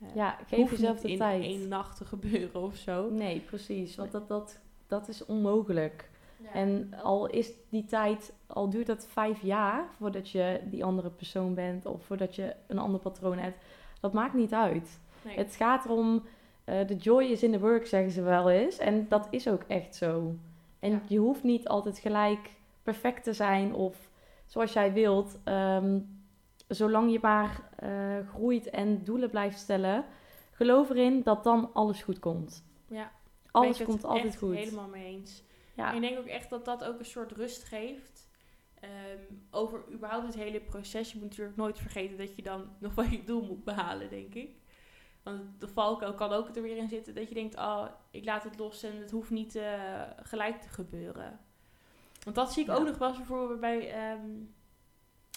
Eh, 0.00 0.14
ja 0.14 0.38
geef 0.46 0.58
hoeft 0.58 0.70
jezelf 0.70 0.94
niet 0.94 1.02
de 1.02 1.10
in 1.10 1.18
tijd. 1.18 1.42
één 1.42 1.68
nacht 1.68 1.96
te 1.96 2.04
gebeuren 2.04 2.60
of 2.60 2.76
zo. 2.76 3.10
Nee, 3.10 3.40
precies. 3.40 3.96
Want 3.96 4.12
dat, 4.12 4.28
dat, 4.28 4.60
dat 4.86 5.08
is 5.08 5.24
onmogelijk. 5.24 6.10
Ja. 6.42 6.52
En 6.52 6.94
al 7.02 7.26
is 7.26 7.50
die 7.68 7.84
tijd, 7.84 8.32
al 8.46 8.70
duurt 8.70 8.86
dat 8.86 9.06
vijf 9.06 9.42
jaar 9.42 9.84
voordat 9.96 10.30
je 10.30 10.60
die 10.64 10.84
andere 10.84 11.10
persoon 11.10 11.54
bent 11.54 11.86
of 11.86 12.04
voordat 12.04 12.34
je 12.34 12.54
een 12.66 12.78
ander 12.78 13.00
patroon 13.00 13.38
hebt, 13.38 13.58
dat 14.00 14.12
maakt 14.12 14.34
niet 14.34 14.52
uit. 14.54 14.98
Nee. 15.24 15.36
Het 15.36 15.54
gaat 15.56 15.84
erom, 15.84 16.22
eh 16.64 16.86
de 16.86 16.96
joy 16.96 17.24
is 17.24 17.42
in 17.42 17.52
the 17.52 17.60
work, 17.60 17.86
zeggen 17.86 18.10
ze 18.10 18.22
wel 18.22 18.50
eens. 18.50 18.78
En 18.78 19.06
dat 19.08 19.26
is 19.30 19.48
ook 19.48 19.62
echt 19.66 19.94
zo. 19.96 20.34
En 20.78 20.90
Ja. 20.90 21.00
je 21.08 21.18
hoeft 21.18 21.42
niet 21.42 21.68
altijd 21.68 21.98
gelijk 21.98 22.50
perfect 22.82 23.24
te 23.24 23.32
zijn 23.32 23.74
of 23.74 24.08
zoals 24.46 24.72
jij 24.72 24.92
wilt. 24.92 25.38
Ehm, 25.44 25.98
zolang 26.68 27.12
je 27.12 27.18
maar 27.22 27.60
eh, 27.76 27.90
groeit 28.34 28.70
en 28.70 29.04
doelen 29.04 29.30
blijft 29.30 29.58
stellen, 29.58 30.04
geloof 30.52 30.90
erin 30.90 31.22
dat 31.22 31.44
dan 31.44 31.70
alles 31.72 32.02
goed 32.02 32.18
komt. 32.18 32.64
Ja. 32.86 33.10
Alles 33.50 33.78
Ben 33.78 33.86
ik 33.86 33.92
het 33.92 34.00
komt 34.02 34.12
altijd 34.14 34.36
goed. 34.36 34.54
helemaal 34.54 34.88
mee 34.88 35.04
eens. 35.06 35.42
Ja. 35.74 35.92
Ik 35.92 36.00
denk 36.00 36.18
ook 36.18 36.26
echt 36.26 36.50
dat 36.50 36.64
dat 36.64 36.84
ook 36.84 36.98
een 36.98 37.04
soort 37.04 37.32
rust 37.32 37.62
geeft. 37.64 38.28
ehm, 38.80 39.34
over 39.50 39.84
überhaupt 39.92 40.26
het 40.26 40.34
hele 40.34 40.60
proces. 40.60 41.12
Je 41.12 41.18
moet 41.18 41.28
natuurlijk 41.28 41.56
nooit 41.56 41.78
vergeten 41.78 42.16
dat 42.18 42.36
je 42.36 42.42
dan 42.42 42.68
nog 42.78 42.94
wel 42.94 43.04
je 43.04 43.24
doel 43.24 43.42
moet 43.46 43.64
behalen, 43.64 44.10
denk 44.10 44.34
ik. 44.34 44.56
Want 45.22 45.60
de 45.60 45.68
valkuil 45.68 46.14
kan 46.14 46.32
ook 46.32 46.56
er 46.56 46.62
weer 46.62 46.76
in 46.76 46.88
zitten 46.88 47.14
dat 47.14 47.28
je 47.28 47.34
denkt, 47.34 47.56
oh, 47.56 47.86
ik 48.10 48.24
laat 48.24 48.44
het 48.44 48.58
los 48.58 48.82
en 48.82 48.96
het 48.96 49.10
hoeft 49.10 49.30
niet 49.30 49.54
eh, 49.54 50.02
gelijk 50.22 50.60
te 50.60 50.68
gebeuren. 50.68 51.40
Want 52.24 52.36
dat 52.36 52.52
zie 52.52 52.62
ik 52.62 52.68
Ja. 52.68 52.74
ook 52.74 52.86
nog 52.86 52.98
wel 52.98 53.08
eens 53.08 53.16
bijvoorbeeld 53.16 53.60
bij, 53.60 53.92
ehm, 53.92 54.28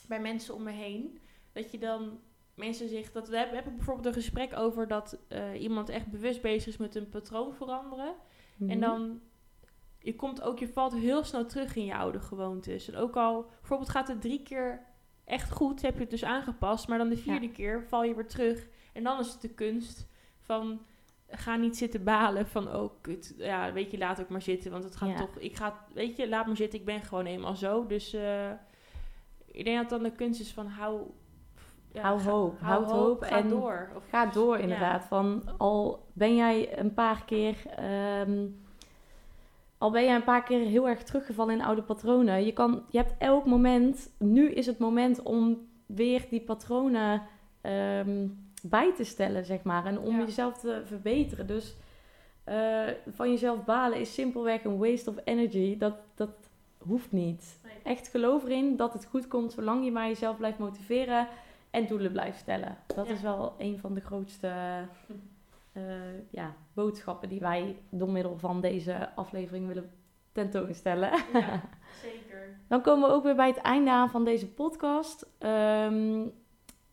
bij 0.08 0.20
mensen 0.22 0.54
om 0.56 0.64
me 0.64 0.72
heen. 0.72 1.20
Dat 1.52 1.72
je 1.72 1.78
dan 1.78 2.20
mensen 2.56 2.90
zich, 2.90 3.12
dat 3.12 3.28
heb, 3.28 3.52
heb 3.52 3.68
ik 3.68 3.76
bijvoorbeeld 3.76 4.06
een 4.06 4.14
gesprek 4.14 4.56
over 4.58 4.88
dat 4.88 5.18
eh, 5.28 5.62
iemand 5.62 5.90
echt 5.90 6.08
bewust 6.12 6.42
bezig 6.42 6.68
is 6.68 6.78
met 6.78 6.96
een 6.96 7.10
patroon 7.10 7.54
veranderen. 7.54 8.16
En 8.60 8.66
Mhm. 8.68 8.80
dan, 8.80 9.22
je 10.04 10.16
komt 10.16 10.42
ook, 10.42 10.60
je 10.60 10.68
valt 10.68 10.94
heel 10.94 11.24
snel 11.24 11.46
terug 11.46 11.76
in 11.76 11.86
je 11.86 11.96
oude 11.96 12.20
gewoontes. 12.20 12.90
En 12.90 12.96
ook 12.98 13.16
al, 13.16 13.46
bijvoorbeeld 13.60 13.90
gaat 13.90 14.08
het 14.08 14.22
drie 14.22 14.44
keer 14.44 14.82
echt 15.26 15.52
goed, 15.52 15.82
heb 15.82 15.94
je 15.94 16.00
het 16.02 16.10
dus 16.10 16.24
aangepast. 16.24 16.88
Maar 16.88 16.98
dan 16.98 17.10
de 17.10 17.18
vierde 17.18 17.50
keer 17.52 17.84
val 17.88 18.04
je 18.04 18.16
weer 18.16 18.28
terug. 18.28 18.68
En 18.94 19.04
dan 19.04 19.20
is 19.20 19.32
het 19.32 19.42
de 19.42 19.50
kunst 19.54 20.08
van, 20.40 20.82
ga 21.30 21.56
niet 21.56 21.78
zitten 21.78 22.04
balen 22.04 22.48
van, 22.48 22.76
oh 22.76 22.90
kut, 23.02 23.34
ja, 23.38 23.74
weet 23.74 23.92
je, 23.92 23.98
laat 23.98 24.22
ook 24.22 24.30
maar 24.30 24.42
zitten. 24.42 24.72
Want 24.72 24.84
het 24.84 24.96
gaat 24.96 25.10
Ja. 25.10 25.16
toch, 25.16 25.38
ik 25.38 25.56
ga, 25.56 25.86
weet 25.94 26.16
je, 26.18 26.30
laat 26.30 26.46
maar 26.48 26.56
zitten, 26.56 26.80
ik 26.80 26.86
ben 26.86 27.02
gewoon 27.02 27.26
eenmaal 27.26 27.56
zo. 27.56 27.86
Dus 27.88 28.14
eh, 28.14 28.52
ik 29.46 29.66
denk 29.66 29.78
dat 29.78 29.90
dan 29.90 30.04
de 30.04 30.12
kunst 30.16 30.40
is 30.42 30.54
van, 30.54 30.68
hou... 30.68 31.02
ja, 31.92 32.02
Hou 32.02 32.20
ga- 32.20 32.30
hoop, 32.32 32.60
hou 32.60 32.84
houd 32.86 32.92
hoop 32.92 33.22
ga 33.24 33.38
en 33.38 33.50
door. 33.50 33.90
Of, 33.96 34.04
Ga 34.10 34.26
door 34.26 34.58
inderdaad. 34.58 35.04
Van 35.06 35.44
al 35.58 36.08
ben 36.14 36.36
jij 36.36 36.80
een 36.80 36.94
paar 36.94 37.26
keer. 37.26 37.56
ehm, 37.76 38.48
al 39.84 39.92
ben 39.92 40.04
jij 40.04 40.16
een 40.16 40.24
paar 40.24 40.44
keer 40.44 40.60
heel 40.68 40.88
erg 40.90 41.04
teruggevallen 41.04 41.54
in 41.56 41.62
oude 41.64 41.82
patronen. 41.82 42.46
Je, 42.46 42.54
kan, 42.54 42.84
je 42.90 42.98
hebt 42.98 43.14
elk 43.18 43.46
moment. 43.46 44.10
Nu 44.20 44.50
is 44.52 44.66
het 44.66 44.78
moment 44.78 45.22
om 45.22 45.68
weer 45.86 46.26
die 46.30 46.42
patronen 46.42 47.22
ehm, 47.62 48.28
bij 48.64 48.94
te 48.96 49.04
stellen, 49.04 49.46
zeg 49.46 49.64
maar. 49.64 49.86
En 49.86 50.00
om 50.00 50.16
Ja. 50.20 50.26
jezelf 50.26 50.58
te 50.58 50.82
verbeteren. 50.86 51.48
Dus 51.48 51.76
eh, 52.44 52.82
van 53.14 53.30
jezelf 53.30 53.64
balen 53.66 54.00
is 54.00 54.14
simpelweg 54.14 54.64
een 54.64 54.78
waste 54.78 55.10
of 55.10 55.16
energy. 55.24 55.78
Dat, 55.78 55.96
dat 56.16 56.30
hoeft 56.78 57.12
niet. 57.12 57.60
Nee. 57.64 57.74
Echt 57.96 58.08
geloof 58.08 58.44
erin 58.44 58.76
dat 58.76 58.94
het 58.94 59.06
goed 59.06 59.28
komt 59.28 59.52
zolang 59.52 59.84
je 59.86 59.92
maar 59.92 60.08
jezelf 60.08 60.38
blijft 60.38 60.58
motiveren 60.60 61.28
en 61.72 61.88
doelen 61.88 62.12
blijft 62.12 62.40
stellen. 62.40 62.78
Dat 62.96 63.08
Ja. 63.08 63.14
is 63.14 63.22
wel 63.22 63.54
een 63.58 63.80
van 63.80 63.94
de 63.94 64.02
grootste 64.02 64.52
eh, 65.74 65.84
ja, 66.32 66.56
boodschappen 66.74 67.30
die 67.30 67.40
wij 67.40 67.78
door 67.90 68.10
middel 68.12 68.38
van 68.38 68.62
deze 68.62 69.16
aflevering 69.16 69.68
willen 69.68 69.92
tentoonstellen. 70.32 71.12
Ja, 71.34 71.62
zeker. 72.04 72.58
Dan 72.68 72.82
komen 72.82 73.08
we 73.10 73.16
ook 73.16 73.24
weer 73.24 73.36
bij 73.36 73.48
het 73.48 73.58
einde 73.58 73.92
aan 73.92 74.10
van 74.10 74.26
deze 74.26 74.48
podcast. 74.48 75.28
Ehm, 75.38 76.22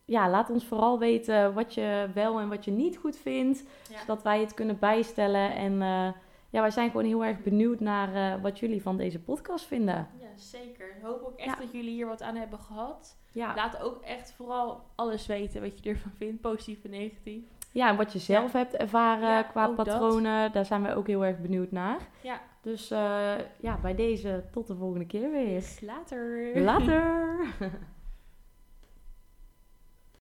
ja, 0.05 0.29
laat 0.29 0.49
ons 0.49 0.65
vooral 0.65 0.99
weten 0.99 1.53
wat 1.53 1.73
je 1.73 2.09
wel 2.13 2.39
en 2.39 2.49
wat 2.49 2.65
je 2.65 2.71
niet 2.71 2.97
goed 2.97 3.17
vindt, 3.17 3.63
Ja. 3.89 3.99
zodat 3.99 4.23
wij 4.23 4.39
het 4.39 4.53
kunnen 4.53 4.79
bijstellen. 4.79 5.55
En 5.55 5.71
eh, 5.81 6.13
ja, 6.49 6.61
wij 6.61 6.71
zijn 6.71 6.89
gewoon 6.91 7.05
heel 7.05 7.25
erg 7.25 7.41
benieuwd 7.43 7.79
naar 7.79 8.13
eh, 8.35 8.41
wat 8.41 8.59
jullie 8.59 8.81
van 8.81 8.97
deze 8.97 9.19
podcast 9.19 9.65
vinden. 9.65 10.07
Ja, 10.19 10.27
zeker. 10.35 10.87
Ik 10.95 11.01
hoop 11.03 11.21
ook 11.23 11.37
echt 11.37 11.57
Ja. 11.57 11.63
dat 11.63 11.71
jullie 11.71 11.91
hier 11.91 12.07
wat 12.07 12.21
aan 12.21 12.35
hebben 12.35 12.59
gehad. 12.59 13.17
Ja, 13.33 13.55
Laat 13.55 13.81
ook 13.81 14.01
echt 14.01 14.31
vooral 14.33 14.83
alles 14.95 15.25
weten 15.25 15.61
wat 15.61 15.83
je 15.83 15.89
ervan 15.89 16.11
vindt, 16.17 16.41
positief 16.41 16.83
en 16.83 16.89
negatief. 16.89 17.43
Ja 17.71 17.89
en 17.89 17.95
wat 17.95 18.13
je 18.13 18.19
zelf 18.19 18.51
hebt 18.51 18.75
ervaren 18.75 19.29
Ja, 19.29 19.41
qua 19.43 19.65
dat. 19.67 19.75
patronen, 19.75 20.51
daar 20.51 20.65
zijn 20.65 20.81
wij 20.83 20.95
ook 20.95 21.07
heel 21.07 21.25
erg 21.25 21.39
benieuwd 21.39 21.71
naar. 21.71 21.97
Ja. 22.21 22.39
Dus 22.61 22.91
eh, 22.91 23.33
ja, 23.59 23.77
bij 23.81 23.95
deze 23.95 24.43
tot 24.51 24.67
de 24.67 24.75
volgende 24.75 25.05
keer 25.05 25.31
weer. 25.31 25.63
Later. 25.81 26.61
Later! 26.61 27.35